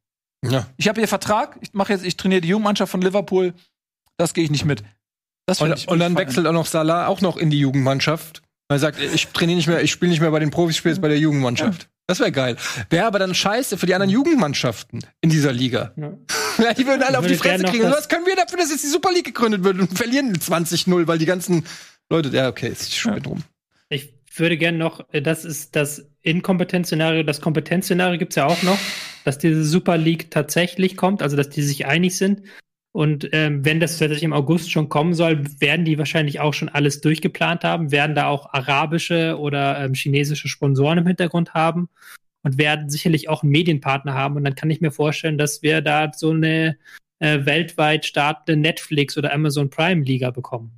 [0.46, 0.68] Ja.
[0.76, 3.54] Ich habe hier Vertrag, ich mache jetzt, ich trainiere die Jugendmannschaft von Liverpool.
[4.18, 4.84] Das gehe ich nicht mit.
[5.60, 6.18] Und, und dann feiern.
[6.28, 8.42] wechselt auch noch Salah auch noch in die Jugendmannschaft.
[8.74, 10.94] Er sagt, ich trainiere nicht mehr, ich spiele nicht mehr bei den Profis, ich spiele
[10.94, 11.90] jetzt bei der Jugendmannschaft.
[12.08, 12.58] Das wäre geil.
[12.90, 15.94] Wäre aber dann scheiße für die anderen Jugendmannschaften in dieser Liga.
[15.96, 16.14] Ja.
[16.58, 17.86] Ja, die würden alle auf die Fresse kriegen.
[17.86, 21.08] Und was können wir dafür, dass jetzt die Super League gegründet wird und verlieren 20-0,
[21.08, 21.66] weil die ganzen
[22.10, 23.44] Leute, ja, okay, ist schon wieder drum.
[23.90, 28.62] Ich würde gerne noch, äh, das ist das Inkompetenzszenario, das Kompetenzszenario gibt es ja auch
[28.64, 28.78] noch,
[29.24, 32.44] dass diese Super League tatsächlich kommt, also dass die sich einig sind.
[32.94, 36.70] Und ähm, wenn das tatsächlich im August schon kommen soll, werden die wahrscheinlich auch schon
[36.70, 41.90] alles durchgeplant haben, werden da auch arabische oder ähm, chinesische Sponsoren im Hintergrund haben
[42.44, 44.36] und werden sicherlich auch einen Medienpartner haben.
[44.36, 46.78] Und dann kann ich mir vorstellen, dass wir da so eine
[47.18, 50.72] äh, weltweit startende Netflix oder Amazon Prime Liga bekommen.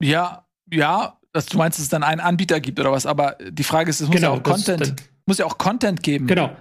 [0.00, 3.64] Ja, ja, dass du meinst, dass es dann einen Anbieter gibt oder was, aber die
[3.64, 4.94] Frage ist, es muss ja auch Genau, Content,
[5.26, 6.28] muss ja auch Content geben.
[6.28, 6.56] Genau.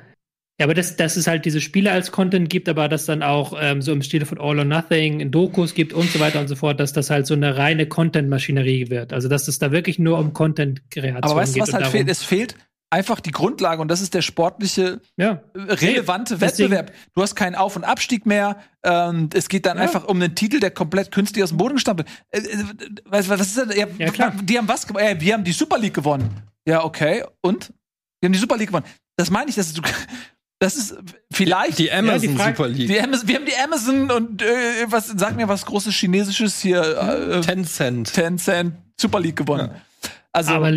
[0.60, 3.53] Ja, aber dass, dass es halt diese Spiele als Content gibt, aber dass dann auch
[3.62, 6.55] ähm, so im Stile von All or Nothing Dokus gibt und so weiter und so
[6.55, 9.14] fort, dass das halt so eine reine Content-Maschinerie wird.
[9.14, 11.24] Also dass es da wirklich nur um Content-Kreation geht.
[11.26, 12.10] Aber weißt du, was halt darum- fehlt?
[12.10, 12.55] Es fehlt
[12.89, 15.43] einfach die Grundlage und das ist der sportliche Ja.
[15.53, 16.93] äh, relevante Deswegen- Wettbewerb.
[17.14, 18.58] Du hast keinen Auf- und Abstieg mehr.
[18.84, 19.84] Ähm, es geht dann Ja.
[19.84, 22.10] einfach um einen Titel, der komplett künstlich aus dem Boden gestampft wird.
[22.45, 22.64] Äh, äh,
[23.05, 23.78] weißt du, was ist denn?
[23.78, 24.34] Ja, Ja, klar.
[24.41, 25.05] Die haben was gewonnen?
[25.05, 26.30] Äh, wir haben die Super League gewonnen.
[26.68, 27.24] Ja, okay.
[27.41, 27.74] Und?
[28.22, 28.86] Wir haben die Super League gewonnen.
[29.18, 29.82] Das meine ich, das ist,
[30.60, 30.95] das ist
[31.32, 32.88] vielleicht Die Amazon Frage- Super League.
[32.88, 34.45] die Amazon, wir haben die Amazon und äh,
[34.88, 38.14] was sag mir was großes chinesisches hier äh, Tencent.
[38.14, 39.70] Tencent Super League gewonnen.
[40.32, 40.74] Also aber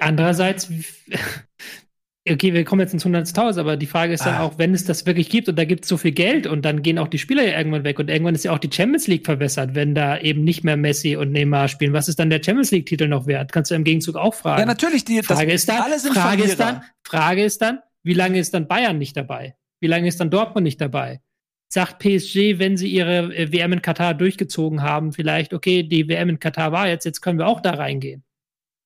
[0.00, 0.68] andererseits,
[2.28, 4.42] okay, wir kommen jetzt ins Hundertstausend, aber die Frage ist dann Ah.
[4.44, 6.82] auch, wenn es das wirklich gibt und da gibt es so viel Geld und dann
[6.82, 9.24] gehen auch die Spieler ja irgendwann weg und irgendwann ist ja auch die Champions League
[9.26, 11.92] verwässert, wenn da eben nicht mehr Messi und Neymar spielen.
[11.92, 13.52] Was ist dann der Champions League-Titel noch wert?
[13.52, 14.60] Kannst du im Gegenzug auch fragen.
[14.60, 17.80] ja natürlich die das, Frage ist dann, alle sind Frage ist dann, Frage ist dann,
[18.04, 19.56] wie lange ist dann Bayern nicht dabei?
[19.80, 21.20] Wie lange ist dann Dortmund nicht dabei?
[21.68, 26.28] Sagt PSG, wenn sie ihre äh, WM in Katar durchgezogen haben, vielleicht, okay, die WM
[26.28, 28.22] in Katar war jetzt, jetzt können wir auch da reingehen.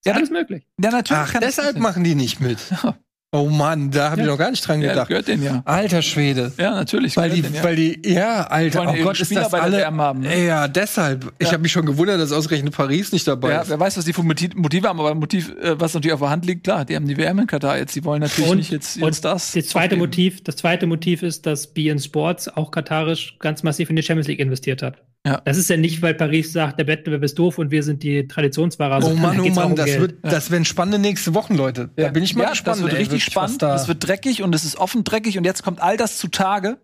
[0.01, 0.67] Ist Ja, alles möglich.
[0.83, 1.23] Ja, natürlich.
[1.23, 2.59] Ach, deshalb machen die nicht mit.
[3.31, 4.33] Oh Mann, da habe ich Ja.
[4.33, 5.09] noch gar nicht dran Ja, gedacht.
[5.09, 5.61] gehört denen ja.
[5.67, 6.51] Alter Schwede.
[6.59, 7.15] Ja, natürlich.
[7.15, 7.63] Weil die, denen, ja.
[7.63, 9.77] weil die, ja, Alter, oh Gott, ist das alle.
[9.77, 10.47] WM haben, ne?
[10.47, 11.31] Ja, deshalb.
[11.39, 11.53] Ich Ja.
[11.53, 13.69] habe mich schon gewundert, dass ausgerechnet Paris nicht dabei ja, ist.
[13.69, 16.21] wer weiß, was die für Motiv- Motive haben, aber ein Motiv, äh, was natürlich auf
[16.21, 18.57] der Hand liegt, klar, die haben die WM in Katar jetzt, die wollen natürlich Und-
[18.57, 19.53] nicht jetzt Und Stars.
[19.53, 20.01] das zweite aufgeben.
[20.01, 24.29] Motiv, das zweite Motiv ist, dass BN Sports auch katarisch ganz massiv in die Champions
[24.29, 25.03] League investiert hat.
[25.27, 25.41] Ja.
[25.45, 28.27] Das ist ja nicht, weil Paris sagt, der Wettbewerb ist doof und wir sind die
[28.27, 29.05] Traditionsfahrer.
[29.05, 31.91] Oh Mann, oh Mann, das, wird, das werden spannende nächste Wochen, Leute.
[31.97, 32.77] Da bin ich mal ja, gespannt.
[32.77, 33.63] Das wird ey, richtig spannend.
[33.63, 36.79] Da Das wird dreckig und es ist offen dreckig und jetzt kommt all das zutage,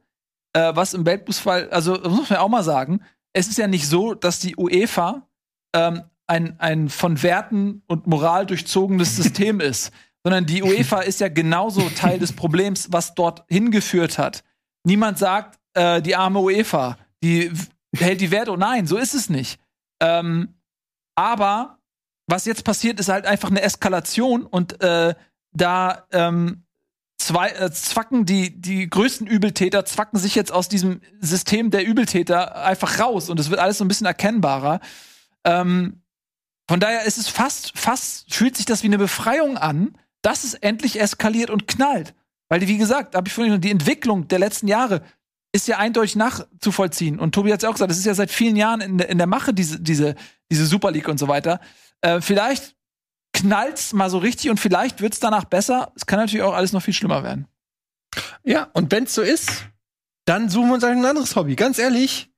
[0.53, 3.01] äh, was im Weltfußball, also das muss man auch mal sagen,
[3.33, 5.27] es ist ja nicht so, dass die UEFA
[5.75, 9.93] ähm, ein, ein von Werten und Moral durchzogenes System ist,
[10.25, 14.43] sondern die UEFA ist ja genauso Teil des Problems, was dort hingeführt hat.
[14.85, 17.51] Niemand sagt, äh, die arme UEFA, die
[17.97, 18.57] hält die Werte.
[18.57, 19.59] Nein, so ist es nicht.
[20.01, 20.55] Ähm,
[21.15, 21.79] aber
[22.27, 25.15] was jetzt passiert, ist halt einfach eine Eskalation und äh,
[25.53, 26.65] da ähm,
[27.19, 32.65] zwei, äh, zwacken die, die größten Übeltäter, zwacken sich jetzt aus diesem System der Übeltäter
[32.65, 34.81] einfach raus und es wird alles so ein bisschen erkennbarer.
[35.45, 36.03] Ähm,
[36.69, 40.55] von daher ist es fast, fast fühlt sich das wie eine Befreiung an, dass es
[40.55, 42.15] endlich eskaliert und knallt.
[42.49, 45.03] Weil, wie gesagt, habe ich vorhin schon, die Entwicklung der letzten Jahre
[45.55, 47.19] ist ja eindeutig nachzuvollziehen.
[47.21, 49.19] Und Tobi hat es auch gesagt, das ist ja seit vielen Jahren in, der- in
[49.19, 50.17] der Mache, diese, diese,
[50.51, 51.61] diese Super League und so weiter.
[52.01, 52.75] Äh, vielleicht
[53.33, 55.93] knallt's mal so richtig und vielleicht wird's danach besser.
[55.95, 57.47] Es kann natürlich auch alles noch viel schlimmer werden.
[58.43, 59.65] Ja, und wenn's so ist,
[60.25, 61.55] dann suchen wir uns ein anderes Hobby.
[61.57, 62.31] Ganz ehrlich,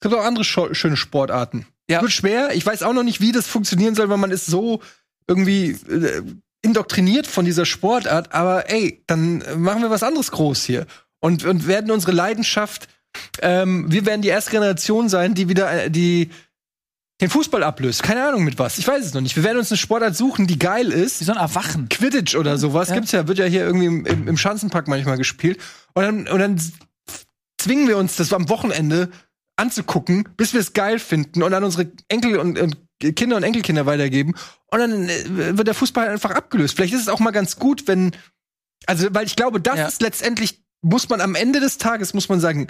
[0.00, 1.66] es gibt auch andere schöne Sportarten.
[1.88, 2.00] Ja.
[2.02, 2.54] Wird schwer.
[2.54, 4.80] Ich weiß auch noch nicht, wie das funktionieren soll, weil man ist so
[5.28, 6.22] irgendwie äh,
[6.62, 8.32] indoktriniert von dieser Sportart.
[8.32, 10.86] Aber ey, dann machen wir was anderes groß hier
[11.24, 12.88] und, und werden unsere Leidenschaft.
[13.40, 16.30] Ähm, wir werden die erste Generation sein, die wieder äh, die
[17.20, 18.02] den Fußball ablöst.
[18.02, 18.76] Keine Ahnung mit was.
[18.76, 19.36] Ich weiß es noch nicht.
[19.36, 21.20] Wir werden uns eine Sportart suchen, die geil ist.
[21.20, 21.88] Die sollen erwachen.
[21.88, 22.96] Quidditch oder sowas Ja.
[22.96, 25.60] gibt's ja, wird ja hier irgendwie im, im, im Schanzenpark manchmal gespielt.
[25.94, 26.60] Und dann, und dann
[27.58, 29.10] zwingen wir uns das am Wochenende
[29.56, 32.76] anzugucken, bis wir es geil finden und an unsere Enkel und, und
[33.14, 34.34] Kinder und Enkelkinder weitergeben.
[34.72, 36.74] Und dann äh, wird der Fußball einfach abgelöst.
[36.74, 38.10] Vielleicht ist es auch mal ganz gut, wenn,
[38.86, 39.86] also, weil ich glaube, das Ja.
[39.86, 42.68] ist letztendlich, muss man am Ende des Tages, muss man sagen,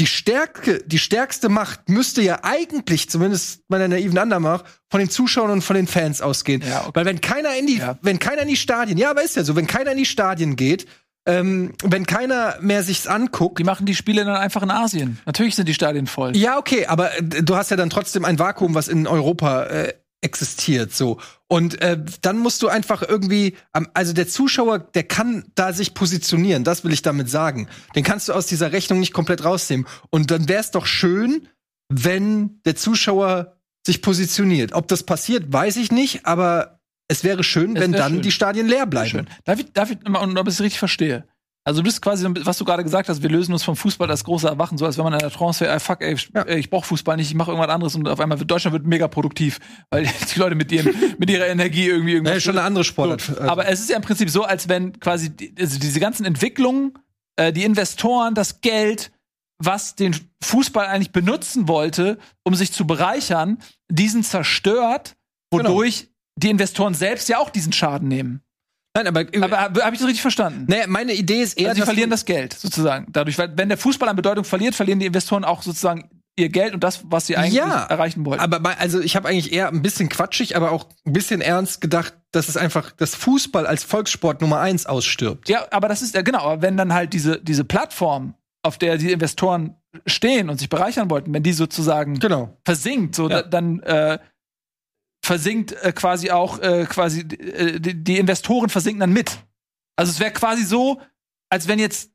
[0.00, 5.50] die Stärke, die stärkste Macht müsste ja eigentlich, zumindest meiner naiven Annahme, von den Zuschauern
[5.50, 6.62] und von den Fans ausgehen.
[6.66, 6.90] Ja, okay.
[6.94, 7.98] Weil wenn keiner in die, Ja.
[8.02, 10.56] wenn keiner in die Stadien, ja, aber ist ja so, wenn keiner in die Stadien
[10.56, 10.86] geht,
[11.24, 15.20] ähm, wenn keiner mehr sich's anguckt, Die machen die Spiele dann einfach in Asien.
[15.24, 16.36] Natürlich sind die Stadien voll.
[16.36, 20.94] ja, okay, aber du hast ja dann trotzdem ein Vakuum, was in Europa äh, existiert,
[20.94, 21.20] so.
[21.48, 23.56] Und äh, dann musst du einfach irgendwie,
[23.92, 27.68] also der Zuschauer, der kann da sich positionieren, das will ich damit sagen.
[27.94, 29.86] Den kannst du aus dieser Rechnung nicht komplett rausnehmen.
[30.10, 31.48] Und dann wäre es doch schön,
[31.88, 34.72] wenn der Zuschauer sich positioniert.
[34.72, 38.22] Ob das passiert, weiß ich nicht, aber es wäre schön, Es wenn wär dann schön.
[38.22, 39.10] die Stadien leer bleiben.
[39.10, 39.28] Schön.
[39.44, 41.26] Darf ich, darf ich mal, und ob ich es richtig verstehe?
[41.64, 44.24] Also du bist quasi, was du gerade gesagt hast, wir lösen uns vom Fußball das
[44.24, 46.46] große Erwachen, so als wenn man in der Trance wäre, ey, fuck, ey, ich, Ja.
[46.48, 49.06] ich brauch Fußball nicht, ich mache irgendwas anderes und auf einmal wird Deutschland wird mega
[49.06, 49.60] produktiv,
[49.90, 50.04] weil
[50.34, 53.20] die Leute mit, ihren, mit ihrer Energie irgendwie irgendwas Ja, schon eine andere Sportart.
[53.20, 56.98] So, aber es ist ja im Prinzip so, als wenn quasi also diese ganzen Entwicklungen,
[57.36, 59.12] äh, die Investoren, das Geld,
[59.58, 63.58] was den Fußball eigentlich benutzen wollte, um sich zu bereichern,
[63.88, 65.14] diesen zerstört,
[65.52, 68.42] wodurch die Investoren selbst ja auch diesen Schaden nehmen.
[68.94, 70.66] Nein, aber, Aber habe hab ich das richtig verstanden?
[70.68, 73.06] naja, meine Idee ist eher, also sie verlieren das Geld sozusagen.
[73.10, 76.72] Dadurch, weil wenn der Fußball an Bedeutung verliert, verlieren die Investoren auch sozusagen ihr Geld
[76.74, 78.42] und das, was sie eigentlich Ja, erreichen wollten.
[78.42, 82.14] Aber also ich habe eigentlich eher ein bisschen quatschig, aber auch ein bisschen ernst gedacht,
[82.32, 85.48] dass es einfach das Fußball als Volkssport Nummer eins ausstirbt.
[85.48, 88.96] Ja, aber das ist ja genau, aber wenn dann halt diese, diese Plattform, auf der
[88.96, 89.74] die Investoren
[90.06, 92.56] stehen und sich bereichern wollten, wenn die sozusagen Genau.
[92.64, 93.42] versinkt, so Ja.
[93.42, 94.18] da, dann äh,
[95.24, 99.38] versinkt äh, quasi auch äh, quasi äh, die, die Investoren versinken dann mit.
[99.96, 101.00] Also es wäre quasi so,
[101.48, 102.10] als wenn jetzt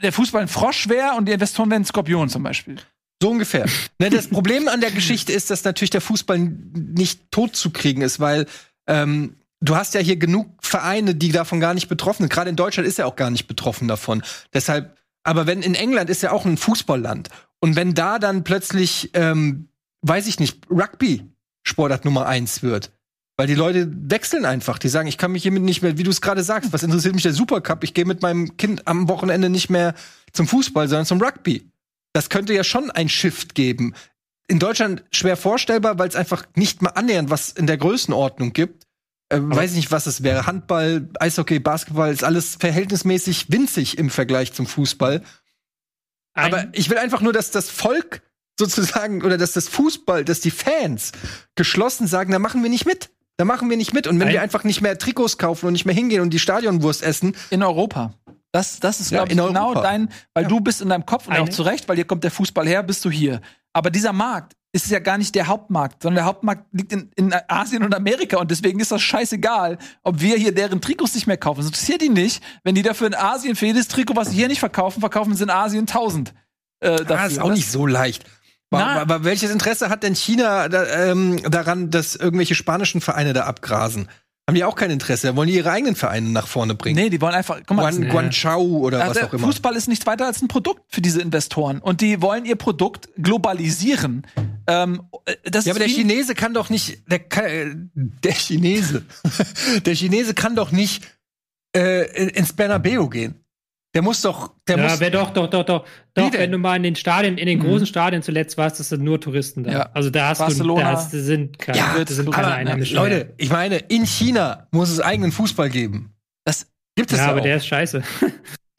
[0.00, 2.76] der- Fußball ein Frosch wäre und die Investoren wären ein Skorpion zum Beispiel.
[3.22, 3.66] So ungefähr.
[3.98, 8.02] ne, das Problem an der Geschichte ist, dass natürlich der Fußball nicht tot zu kriegen
[8.02, 8.46] ist, weil
[8.86, 12.32] ähm, du hast ja hier genug Vereine, die davon gar nicht betroffen sind.
[12.32, 14.22] Gerade in Deutschland ist er auch gar nicht betroffen davon.
[14.54, 17.28] Deshalb, aber wenn in England ist ja auch ein Fußballland
[17.60, 19.68] und wenn da dann plötzlich, ähm,
[20.02, 21.31] weiß ich nicht, Rugby
[21.62, 22.90] Sportart Nummer eins wird,
[23.36, 24.78] weil die Leute wechseln einfach.
[24.78, 27.14] Die sagen, ich kann mich hiermit nicht mehr, wie du es gerade sagst, was interessiert
[27.14, 27.84] mich der Supercup?
[27.84, 29.94] Ich gehe mit meinem Kind am Wochenende nicht mehr
[30.32, 31.68] zum Fußball, sondern zum Rugby.
[32.12, 33.94] Das könnte ja schon ein Shift geben.
[34.48, 38.86] In Deutschland schwer vorstellbar, weil es einfach nicht mal annähernd was in der Größenordnung gibt.
[39.30, 40.46] Äh, weiß ich nicht, was es wäre.
[40.46, 45.22] Handball, Eishockey, Basketball ist alles verhältnismäßig winzig im Vergleich zum Fußball.
[46.34, 48.20] Ein- Aber ich will einfach nur, dass das Volk
[48.58, 51.12] sozusagen oder dass das Fußball, dass die Fans
[51.54, 53.10] geschlossen sagen, da machen wir nicht mit.
[53.38, 54.06] Da machen wir nicht mit.
[54.06, 56.38] Und wenn Ein- wir einfach nicht mehr Trikots kaufen und nicht mehr hingehen und die
[56.38, 58.14] Stadionwurst essen, In Europa.
[58.52, 59.80] Das, das ist, Ja, glaube ich, in genau Europa.
[59.82, 60.48] dein, weil Ja.
[60.50, 62.66] du bist in deinem Kopf und auch Eine- zu Recht, weil hier kommt der Fußball
[62.68, 63.40] her, bist du hier.
[63.72, 67.34] Aber dieser Markt ist ja gar nicht der Hauptmarkt, sondern der Hauptmarkt liegt in, in
[67.48, 71.38] Asien und Amerika und deswegen ist das scheißegal, ob wir hier deren Trikots nicht mehr
[71.38, 71.60] kaufen.
[71.60, 74.48] Das interessiert die nicht, wenn die dafür in Asien für jedes Trikot, was sie hier
[74.48, 76.34] nicht verkaufen, verkaufen sie in Asien 1000.
[76.80, 77.18] Äh, dafür.
[77.20, 78.24] ah, ist auch nicht so leicht.
[78.72, 83.44] Aber, aber welches Interesse hat denn China da, ähm, daran, dass irgendwelche spanischen Vereine da
[83.44, 84.08] abgrasen?
[84.48, 85.28] Haben die auch kein Interesse?
[85.28, 86.96] Da wollen die ihre eigenen Vereine nach vorne bringen.
[86.96, 89.46] Nee, die wollen einfach, guck mal, Guan, Guangzhou oder Ja, was auch immer.
[89.46, 91.78] Fußball ist nichts weiter als ein Produkt für diese Investoren.
[91.78, 94.26] Und die wollen ihr Produkt globalisieren.
[94.66, 99.04] Ähm, äh, das Ja, aber der Chinese kann doch nicht, der, kann, äh, der Chinese,
[99.86, 101.04] der Chinese kann doch nicht
[101.76, 103.41] äh, ins Bernabeu gehen.
[103.94, 105.84] Der muss doch, der ja, muss, wer doch, doch, doch, doch.
[106.14, 109.02] Doch, wenn du mal in den Stadien, in den großen Stadien zuletzt warst, das sind
[109.02, 109.70] nur Touristen da.
[109.72, 109.90] Ja.
[109.92, 110.80] Also da hast Barcelona.
[110.80, 112.96] du, da hast, das sind keine, Ja, das sind keine aber Einheimischen.
[112.96, 116.14] Leute, ich meine, in China muss es eigenen Fußball geben.
[116.44, 116.66] Das-
[116.96, 117.44] gibt es ja, ja, aber auch.
[117.44, 118.02] der ist scheiße.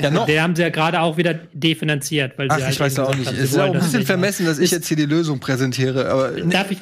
[0.02, 0.26] ja noch.
[0.26, 2.38] Der haben sie ja gerade auch wieder definanziert.
[2.38, 3.28] Weil Ach, sie halt ich weiß auch nicht.
[3.28, 4.20] haben, Es ist ja auch ein das bisschen nicht machen.
[4.20, 6.10] vermessen, dass ich jetzt hier die Lösung präsentiere.
[6.10, 6.80] Aber Darf ich,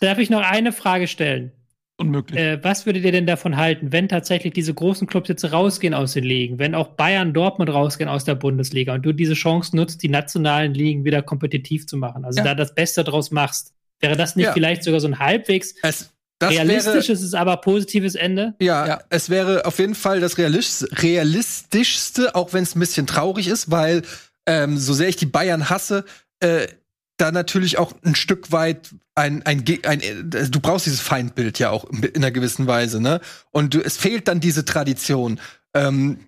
[0.00, 1.50] darf ich noch eine Frage stellen?
[1.96, 2.38] Unmöglich.
[2.40, 6.12] Äh, was würdet ihr denn davon halten, wenn tatsächlich diese großen Clubs jetzt rausgehen aus
[6.14, 10.02] den Ligen, wenn auch Bayern, Dortmund rausgehen aus der Bundesliga und du diese Chance nutzt,
[10.02, 12.44] die nationalen Ligen wieder kompetitiv zu machen, also Ja.
[12.44, 14.52] da das Beste draus machst, wäre das nicht Ja.
[14.52, 18.54] vielleicht sogar so ein halbwegs es, das realistisches, ist aber positives Ende?
[18.60, 19.00] Ja, Ja.
[19.10, 23.70] es wäre auf jeden Fall das Realis realistischste, auch wenn es ein bisschen traurig ist,
[23.70, 24.02] weil
[24.46, 26.04] ähm, so sehr ich die Bayern hasse,
[26.40, 26.66] äh,
[27.16, 31.58] da natürlich auch ein Stück weit ein, ein, Ge- ein, äh, du brauchst dieses Feindbild
[31.60, 33.20] ja auch in einer gewissen Weise, ne?
[33.52, 35.38] Und du, es fehlt dann diese Tradition
[35.74, 36.18] ähm,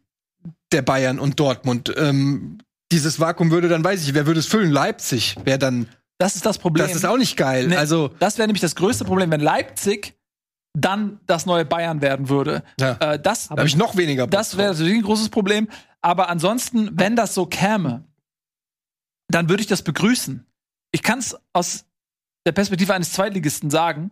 [0.72, 1.92] der Bayern und Dortmund.
[1.96, 2.58] Ähm,
[2.92, 4.70] dieses Vakuum würde dann, weiß ich, wer würde es füllen?
[4.70, 6.86] Leipzig wäre dann, Das ist das Problem.
[6.86, 7.66] das ist auch nicht geil.
[7.68, 10.14] Nee, Also, das wäre nämlich das größte Problem, wenn Leipzig
[10.78, 12.62] dann das neue Bayern werden würde.
[12.78, 15.68] ja, Äh, das da habe ich noch weniger Bock Das wäre natürlich ein großes Problem.
[16.00, 18.04] Aber ansonsten, wenn das so käme,
[19.28, 20.46] dann würde ich das begrüßen.
[20.96, 21.84] Ich kann es aus
[22.46, 24.08] der Perspektive eines Zweitligisten sagen,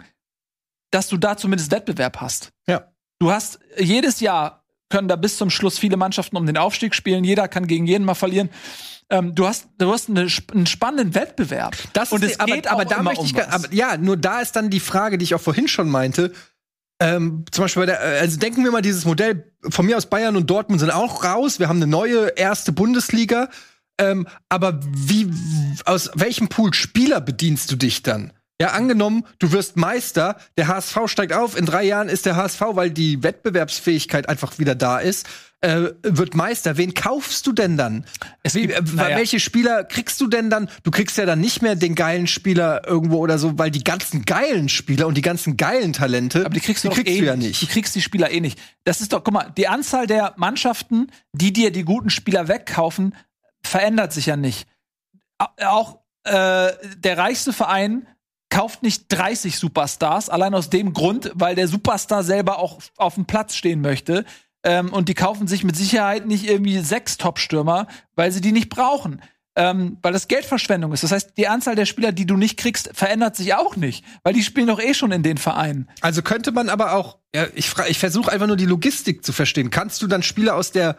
[0.91, 2.53] dass du da zumindest Wettbewerb hast.
[2.67, 2.93] Ja.
[3.19, 7.25] Du hast jedes Jahr können da bis zum Schluss viele Mannschaften um den Aufstieg spielen.
[7.25, 8.51] Jeder kann gegen jeden mal verlieren.
[9.09, 11.75] Ähm, du hast, du hast eine, einen spannenden Wettbewerb.
[11.95, 13.49] Das Und ist, es aber, geht aber auch da möchte ich, um was.
[13.49, 16.35] aber ja, nur da ist dann die Frage, die ich auch vorhin schon meinte.
[17.01, 20.05] Ähm, zum Beispiel, bei der, äh, also denken wir mal, dieses Modell von mir aus
[20.05, 21.59] Bayern und Dortmund sind auch raus.
[21.59, 23.49] Wir haben eine neue erste Bundesliga.
[23.99, 25.31] Ähm, aber wie,
[25.85, 28.33] aus welchem Pool Spieler bedienst du dich dann?
[28.61, 32.61] Ja, angenommen, du wirst Meister, der HSV steigt auf, in drei Jahren ist der HSV,
[32.75, 35.27] weil die Wettbewerbsfähigkeit einfach wieder da ist,
[35.61, 36.77] äh, wird Meister.
[36.77, 38.05] Wen kaufst du denn dann?
[38.53, 39.17] Wie, äh, naja.
[39.17, 40.69] Welche Spieler kriegst du denn dann?
[40.85, 44.25] Du kriegst ja dann nicht mehr den geilen Spieler irgendwo oder so, weil die ganzen
[44.25, 47.27] geilen Spieler und die ganzen geilen Talente, Aber die kriegst du, doch kriegst eh du
[47.27, 47.69] ja Du nicht.
[47.71, 48.61] kriegst die Spieler eh nicht.
[48.85, 53.15] Das ist doch, guck mal, die Anzahl der Mannschaften, die dir die guten Spieler wegkaufen,
[53.65, 54.67] verändert sich ja nicht.
[55.39, 58.07] Au- Auch äh, der reichste Verein
[58.51, 63.27] kauft nicht 30 Superstars, allein aus dem Grund, weil der Superstar selber auch auf dem
[63.27, 64.25] Platz stehen möchte.
[64.63, 68.69] Ähm, und die kaufen sich mit Sicherheit nicht irgendwie sechs Top-Stürmer, weil sie die nicht
[68.71, 69.21] brauchen.
[69.57, 71.05] Ähm, weil das Geldverschwendung ist.
[71.05, 74.05] Das heißt, die Anzahl der Spieler, die du nicht kriegst, verändert sich auch nicht.
[74.25, 75.89] Weil die spielen doch eh schon in den Vereinen.
[76.01, 79.71] Also könnte man aber auch, ja, ich, ich versuche einfach nur die Logistik zu verstehen.
[79.71, 80.97] Kannst du dann Spieler aus der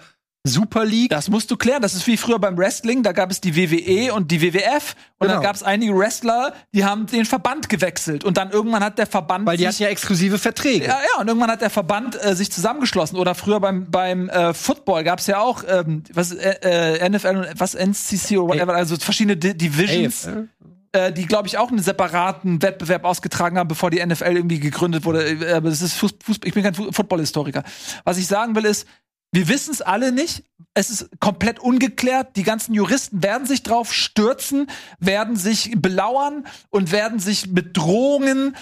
[0.47, 1.09] Super League?
[1.09, 1.81] Das musst du klären.
[1.81, 3.03] Das ist wie früher beim Wrestling.
[3.03, 4.95] Da gab es die WWE und die WWF.
[5.17, 5.33] Und Genau.
[5.35, 8.23] dann gab es einige Wrestler, die haben den Verband gewechselt.
[8.23, 9.45] Und dann irgendwann hat der Verband.
[9.45, 10.85] weil die hatten ja exklusive Verträge.
[10.85, 13.17] ja, ja, und irgendwann hat der Verband äh, sich zusammengeschlossen.
[13.17, 17.37] Oder früher beim, beim äh, Football gab es ja auch ähm, was äh, äh, NFL
[17.37, 20.27] und was NCC oder whatever, also verschiedene Di Divisions.
[20.27, 20.47] AFL?
[20.91, 25.03] äh, die, glaube ich, auch einen separaten Wettbewerb ausgetragen haben, bevor die NFL irgendwie gegründet
[25.05, 25.25] wurde.
[25.27, 27.63] Äh, Aber das ist Fuß Fußball, ich bin kein Football-Historiker.
[28.03, 28.87] Was ich sagen will, ist,
[29.35, 30.43] wir wissen es alle nicht.
[30.73, 32.35] Es ist komplett ungeklärt.
[32.35, 34.67] Die ganzen Juristen werden sich drauf stürzen,
[34.99, 38.55] werden sich belauern und werden sich mit Drohungen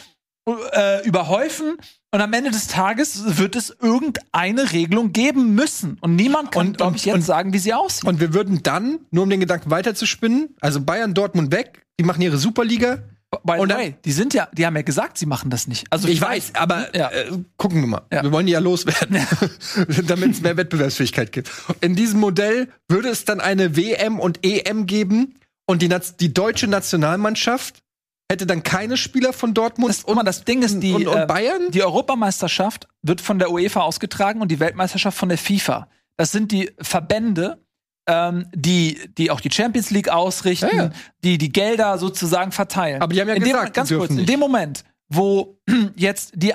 [0.48, 1.78] äh, überhäufen.
[2.12, 5.98] Und am Ende des Tages wird es irgendeine Regelung geben müssen.
[6.02, 8.06] Und niemand kann, glaube ich, jetzt und- sagen, wie sie aussieht.
[8.06, 12.22] Und wir würden dann, nur um den Gedanken weiterzuspinnen, also Bayern, Dortmund weg, die machen
[12.22, 13.00] ihre Superliga.
[13.46, 15.86] The und way, die sind ja, die haben ja gesagt, sie machen das nicht.
[15.90, 17.10] Also Ich weiß, aber Ja.
[17.12, 18.02] äh, gucken wir mal.
[18.12, 18.24] Ja.
[18.24, 19.18] Wir wollen die ja loswerden,
[20.08, 21.52] damit es mehr Wettbewerbsfähigkeit gibt.
[21.82, 26.68] In diesem Modell würde es dann eine WM und EM geben und die, die deutsche
[26.68, 27.82] Nationalmannschaft
[28.32, 31.26] hätte dann keine Spieler von Dortmund Das, mal, das Ding ist, die, und, und äh,
[31.26, 31.72] Bayern.
[31.72, 35.88] die Europameisterschaft wird von der UEFA ausgetragen und die Weltmeisterschaft von der FIFA.
[36.18, 37.63] Das sind die Verbände,
[38.08, 40.90] ähm, die, die auch die Champions League ausrichten, Ja, ja.
[41.24, 43.02] die die Gelder sozusagen verteilen.
[43.02, 44.30] Aber die haben ja in gesagt, dem, ganz kurz, dürfen in nicht.
[44.30, 45.58] dem Moment, wo
[45.96, 46.54] jetzt die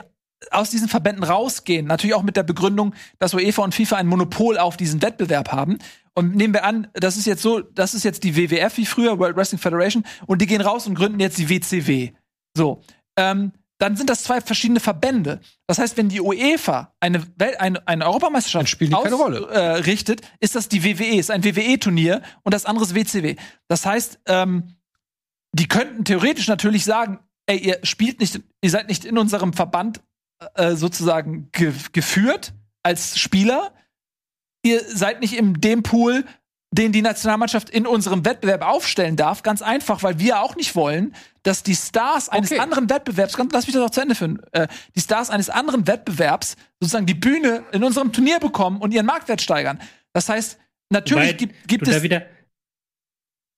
[0.52, 4.56] aus diesen Verbänden rausgehen, natürlich auch mit der Begründung, dass UEFA und FIFA ein Monopol
[4.56, 5.78] auf diesen Wettbewerb haben.
[6.14, 9.18] Und nehmen wir an, das ist jetzt so, das ist jetzt die WWF wie früher,
[9.18, 12.12] World Wrestling Federation, und die gehen raus und gründen jetzt die WCW.
[12.56, 12.82] So.
[13.16, 15.40] Ähm, dann sind das zwei verschiedene Verbände.
[15.66, 18.68] Das heißt, wenn die UEFA eine, Welt, eine, eine Europameisterschaft
[19.14, 19.48] Rolle.
[19.48, 23.36] Äh, richtet, ist das die WWE, ist ein WWE-Turnier und das andere ist WCW.
[23.68, 24.74] Das heißt, ähm,
[25.52, 30.00] die könnten theoretisch natürlich sagen, ey, ihr spielt nicht, ihr seid nicht in unserem Verband
[30.54, 33.74] äh, sozusagen ge geführt als Spieler.
[34.64, 36.24] Ihr seid nicht in dem Pool,
[36.70, 39.42] den die Nationalmannschaft in unserem Wettbewerb aufstellen darf.
[39.42, 42.60] Ganz einfach, weil wir auch nicht wollen, dass die Stars eines Okay.
[42.60, 45.86] anderen Wettbewerbs, ganz, lass mich das auch zu Ende führen, äh, die Stars eines anderen
[45.86, 49.80] Wettbewerbs sozusagen die Bühne in unserem Turnier bekommen und ihren Marktwert steigern.
[50.12, 50.58] Das heißt,
[50.90, 51.96] natürlich Wobei gibt, gibt es.
[51.96, 52.26] da wieder.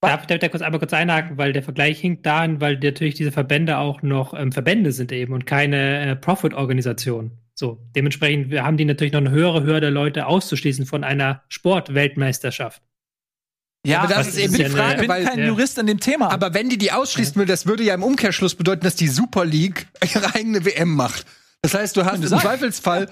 [0.02, 3.16] Darf, darf ich da kurz einmal kurz einhaken, weil der Vergleich hinkt dahin, weil natürlich
[3.16, 7.32] diese Verbände auch noch ähm, Verbände sind eben und keine äh, Profit-Organisation.
[7.54, 12.80] So, dementsprechend haben die natürlich noch eine höhere Hürde, Leute auszuschließen von einer Sportweltmeisterschaft.
[13.86, 15.46] Ja, Aber das ist eben die Frage, Ich bin weil- kein ja.
[15.46, 16.30] Jurist in dem Thema.
[16.30, 19.44] Aber wenn die die ausschließen will, das würde ja im Umkehrschluss bedeuten, dass die Super
[19.44, 21.24] League ihre eigene WM macht.
[21.62, 22.28] Das heißt, du hast im.
[22.28, 23.08] Zweifelsfall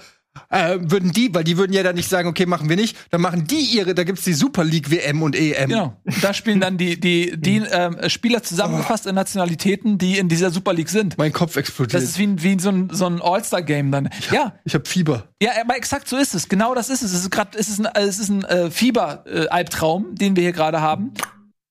[0.49, 3.21] äh, würden die, weil die würden ja dann nicht sagen, okay, machen wir nicht, dann
[3.21, 5.69] machen die ihre, da gibt's die Super League WM und EM.
[5.69, 6.01] Genau.
[6.21, 10.73] Da spielen dann die, die, die ähm, Spieler zusammengefasst in Nationalitäten, die in dieser Super
[10.73, 11.17] League sind.
[11.17, 11.95] Mein Kopf explodiert.
[11.95, 14.09] Das ist wie, wie so ein, so ein All-Star-Game dann.
[14.31, 15.29] Ja, ich habe Fieber.
[15.41, 16.49] ja, aber exakt so ist es.
[16.49, 17.13] Genau das ist es.
[17.13, 20.81] Es ist gerade, es ist ein, es ist ein äh, Fieber-Albtraum, den wir hier gerade
[20.81, 21.13] haben.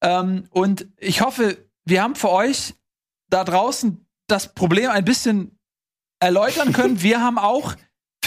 [0.03, 2.75] Ähm, und ich hoffe, wir haben für euch
[3.31, 5.59] da draußen das Problem ein bisschen
[6.21, 7.03] erläutern können.
[7.03, 7.75] Wir haben auch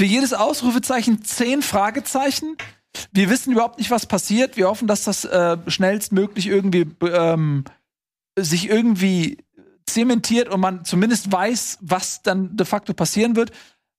[0.02, 2.58] für jedes Ausrufezeichen zehn Fragezeichen.
[3.12, 4.58] Wir wissen überhaupt nicht, was passiert.
[4.58, 7.66] Wir hoffen, dass das äh, schnellstmöglich irgendwie ähm,
[8.36, 9.38] sich irgendwie
[9.86, 13.52] zementiert und man zumindest weiß, was dann de facto passieren wird.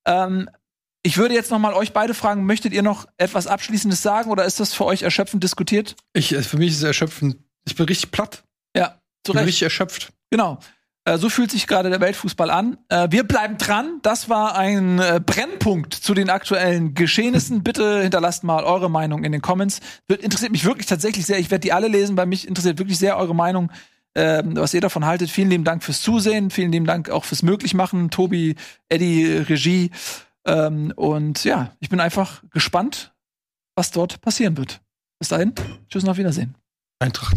[0.05, 0.50] Ähm,
[1.05, 4.44] ich würde jetzt noch mal euch beide fragen, möchtet ihr noch etwas Abschließendes sagen oder
[4.44, 5.94] ist das für euch erschöpfend diskutiert?
[6.14, 7.36] Ich, äh, für mich ist es erschöpfend.
[7.64, 8.42] Ich bin richtig platt.
[8.76, 9.46] Ja, zu Ich bin Recht.
[9.46, 10.12] richtig erschöpft.
[10.32, 10.59] Genau.
[11.05, 12.78] Äh, so fühlt sich gerade der Weltfußball an.
[12.88, 13.98] Äh, wir bleiben dran.
[14.03, 17.62] Das war ein äh, Brennpunkt zu den aktuellen Geschehnissen.
[17.62, 19.80] Bitte hinterlasst mal eure Meinung in den Comments.
[20.09, 21.38] Interessiert mich wirklich tatsächlich sehr.
[21.38, 23.72] Ich werde die alle lesen, weil mich interessiert wirklich sehr eure Meinung,
[24.14, 25.30] ähm, was ihr davon haltet.
[25.30, 26.50] Vielen lieben Dank fürs Zusehen.
[26.50, 28.11] Vielen lieben Dank auch fürs Möglichmachen.
[28.11, 28.55] Tobi,
[28.88, 29.90] Eddie, Regie.
[30.46, 33.12] Ähm, und ja, ich bin einfach gespannt,
[33.74, 34.80] was dort passieren wird.
[35.18, 35.53] Bis dahin.
[35.88, 36.55] Tschüss und auf Wiedersehen.
[37.00, 37.36] Eintracht.